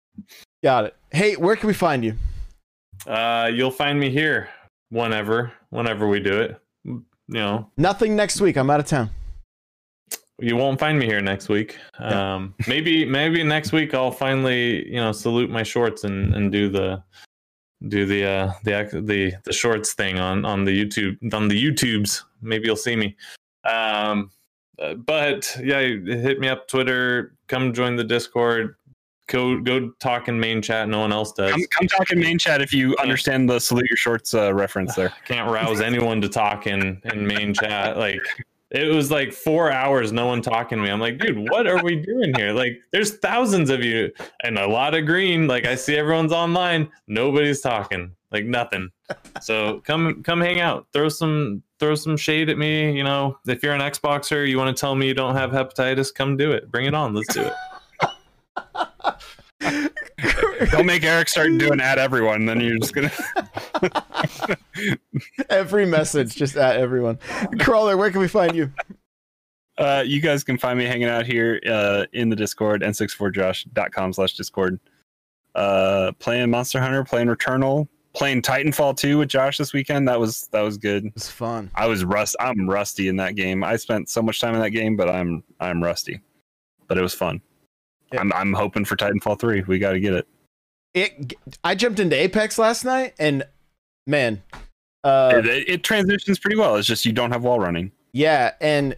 [0.63, 0.97] Got it.
[1.11, 2.15] Hey, where can we find you?
[3.07, 4.49] Uh, you'll find me here
[4.91, 6.57] whenever whenever we do it.
[6.85, 8.57] You know, Nothing next week.
[8.57, 9.11] I'm out of town.
[10.41, 11.79] you won't find me here next week.
[12.01, 12.35] Yeah.
[12.35, 16.69] Um, maybe maybe next week I'll finally you know salute my shorts and and do
[16.69, 17.03] the
[17.89, 22.23] do the uh the the the shorts thing on on the YouTube on the YouTubes.
[22.43, 23.17] Maybe you'll see me.
[23.65, 24.31] Um,
[24.79, 27.35] uh, but yeah, hit me up Twitter.
[27.49, 28.77] Come join the Discord.
[29.31, 30.89] Go go talk in main chat.
[30.89, 31.53] No one else does.
[31.53, 34.97] Come, come talk in main chat if you understand the salute your shorts uh, reference
[34.97, 35.13] there.
[35.25, 37.97] can't rouse anyone to talk in in main chat.
[37.97, 38.21] Like
[38.71, 40.91] it was like four hours no one talking to me.
[40.91, 42.53] I'm like dude what are we doing here?
[42.53, 44.11] Like there's thousands of you
[44.43, 45.47] and a lot of green.
[45.47, 46.91] Like i see everyone's online.
[47.07, 48.11] Nobody's talking.
[48.33, 48.91] Like nothing.
[49.43, 50.89] So come come hang out.
[50.93, 52.97] Throw some throw some shade at me.
[52.97, 56.13] You know if you're an xboxer you want to tell me you don't have hepatitis
[56.13, 56.69] come do it.
[56.69, 57.15] Bring it on.
[57.15, 57.55] Let's do it
[60.71, 63.11] Don't make Eric start doing at everyone, then you're just gonna.
[65.51, 67.19] Every message, just at everyone.
[67.61, 68.73] Crawler, where can we find you?
[69.79, 74.35] Uh, you guys can find me hanging out here uh, in the Discord, n64josh.com slash
[74.35, 74.79] Discord.
[75.55, 80.07] Uh, playing Monster Hunter, playing Returnal, playing Titanfall 2 with Josh this weekend.
[80.07, 81.07] That was that was good.
[81.07, 81.71] It was fun.
[81.75, 82.37] I was rust.
[82.39, 83.65] I'm rusty in that game.
[83.65, 86.21] I spent so much time in that game, but I'm I'm rusty.
[86.87, 87.41] But it was fun.
[88.13, 88.21] Yeah.
[88.21, 89.63] I'm I'm hoping for Titanfall 3.
[89.63, 90.29] We got to get it.
[90.95, 91.35] It.
[91.63, 93.45] I jumped into Apex last night, and
[94.07, 94.43] man,
[95.05, 95.47] uh, it.
[95.47, 96.77] It transitions pretty well.
[96.77, 97.93] It's just you don't have wall running.
[98.13, 98.97] yeah, and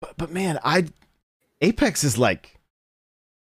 [0.00, 0.86] but, but man, I
[1.60, 2.58] Apex is like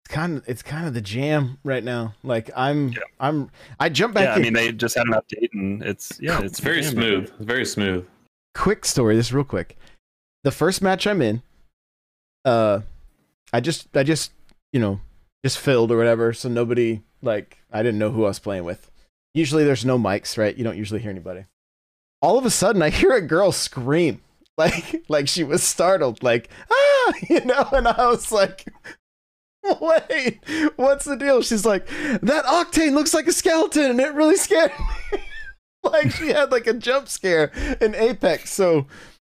[0.05, 2.15] it's kind of it's kind of the jam right now.
[2.23, 3.01] Like I'm Yeah.
[3.21, 6.39] I'm I jump back Yeah, I mean they just had an update and it's yeah,
[6.39, 8.07] it's it's very damn smooth it's very smooth
[8.55, 9.17] quick story.
[9.17, 9.77] This real quick.
[10.45, 11.43] The first match I'm in,
[12.45, 12.81] uh,
[13.53, 14.33] I just I just
[14.73, 15.01] you know
[15.45, 18.91] just filled or whatever, so nobody like I didn't know who I was playing with.
[19.35, 20.57] Usually there's no mics, right?
[20.57, 21.47] You don't usually hear anybody.
[22.21, 24.23] All of a sudden, I hear a girl scream
[24.59, 28.67] like like she was startled, like ah, you know, and I was like.
[29.81, 30.39] Wait,
[30.77, 31.43] what's the deal?
[31.43, 34.73] She's like, that octane looks like a skeleton, and it really scared
[35.13, 35.19] me.
[35.83, 37.51] like she had like a jump scare
[37.81, 38.51] in Apex.
[38.51, 38.87] So,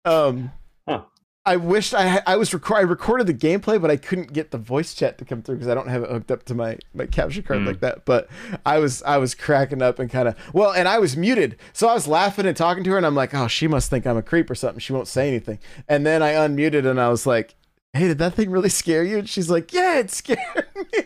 [0.06, 0.52] um,
[0.90, 1.04] Huh.
[1.50, 4.58] I wished I I was record I recorded the gameplay, but I couldn't get the
[4.58, 7.08] voice chat to come through because I don't have it hooked up to my my
[7.08, 7.66] capture card Mm.
[7.68, 8.06] like that.
[8.06, 8.30] But
[8.66, 11.88] I was I was cracking up and kind of well, and I was muted, so
[11.88, 14.16] I was laughing and talking to her, and I'm like, oh, she must think I'm
[14.18, 14.80] a creep or something.
[14.80, 15.58] She won't say anything,
[15.88, 17.56] and then I unmuted and I was like,
[17.94, 19.18] hey, did that thing really scare you?
[19.18, 20.40] And she's like, yeah, it scared
[20.94, 21.04] me.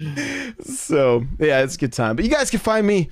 [0.60, 2.16] so yeah, it's a good time.
[2.16, 3.10] But you guys can find me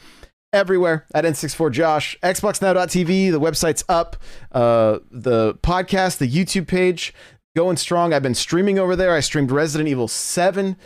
[0.57, 2.19] everywhere at N64Josh.
[2.21, 4.17] XboxNow.tv, the website's up.
[4.51, 7.15] Uh, the podcast, the YouTube page,
[7.55, 8.13] going strong.
[8.13, 9.15] I've been streaming over there.
[9.15, 10.77] I streamed Resident Evil 7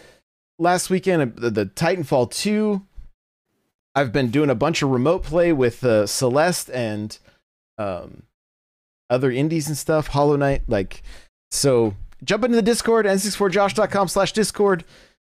[0.59, 2.83] last weekend, uh, the, the Titanfall 2.
[3.95, 7.19] I've been doing a bunch of remote play with uh, Celeste and
[7.79, 8.25] um,
[9.09, 10.63] other indies and stuff, Hollow Knight.
[10.69, 11.03] Like,
[11.51, 14.85] so jump into the Discord, n64josh.com slash Discord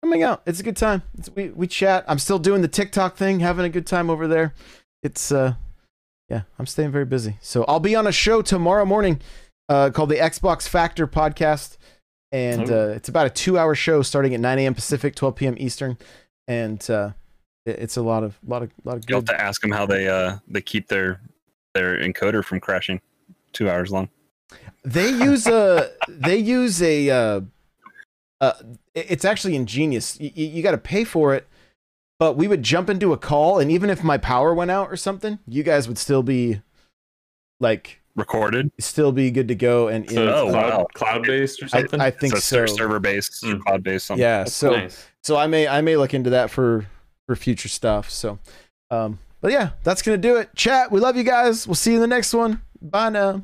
[0.01, 0.41] coming out.
[0.45, 1.03] It's a good time.
[1.17, 2.05] It's, we we chat.
[2.07, 4.53] I'm still doing the TikTok thing, having a good time over there.
[5.03, 5.53] It's uh,
[6.29, 7.37] yeah, I'm staying very busy.
[7.41, 9.21] So I'll be on a show tomorrow morning,
[9.69, 11.77] uh, called the Xbox Factor Podcast,
[12.31, 12.89] and Oh.
[12.89, 14.73] uh, it's about a two-hour show starting at 9 a.m.
[14.73, 15.55] Pacific, 12 p.m.
[15.57, 15.97] Eastern,
[16.47, 17.11] and uh,
[17.65, 19.85] it- it's a lot of lot of lot of You'll have to ask them how
[19.85, 21.21] they uh they keep their
[21.73, 23.01] their encoder from crashing.
[23.53, 24.09] Two hours long.
[24.83, 27.41] They use a they use a uh,
[28.39, 28.53] uh
[28.95, 30.19] it's actually ingenious.
[30.19, 31.47] You, you got to pay for it,
[32.19, 34.95] but we would jump into a call, and even if my power went out or
[34.97, 36.61] something, you guys would still be
[37.59, 38.71] like Recorded.
[38.79, 39.87] still be good to go.
[39.87, 40.87] And So it's Oh, cloud, wow.
[40.93, 42.01] cloud based or something.
[42.01, 42.65] I think so.
[42.65, 43.61] server based, Mm.
[43.63, 44.07] cloud based.
[44.07, 44.21] Something.
[44.21, 45.07] Yeah, That's so nice.
[45.23, 46.85] so I may I may look into that for
[47.27, 48.09] for future stuff.
[48.09, 48.39] So,
[48.89, 50.53] um, but yeah, that's gonna do it.
[50.55, 50.91] Chat.
[50.91, 51.65] We love you guys.
[51.67, 52.61] We'll see you in the next one.
[52.81, 53.43] Bye now.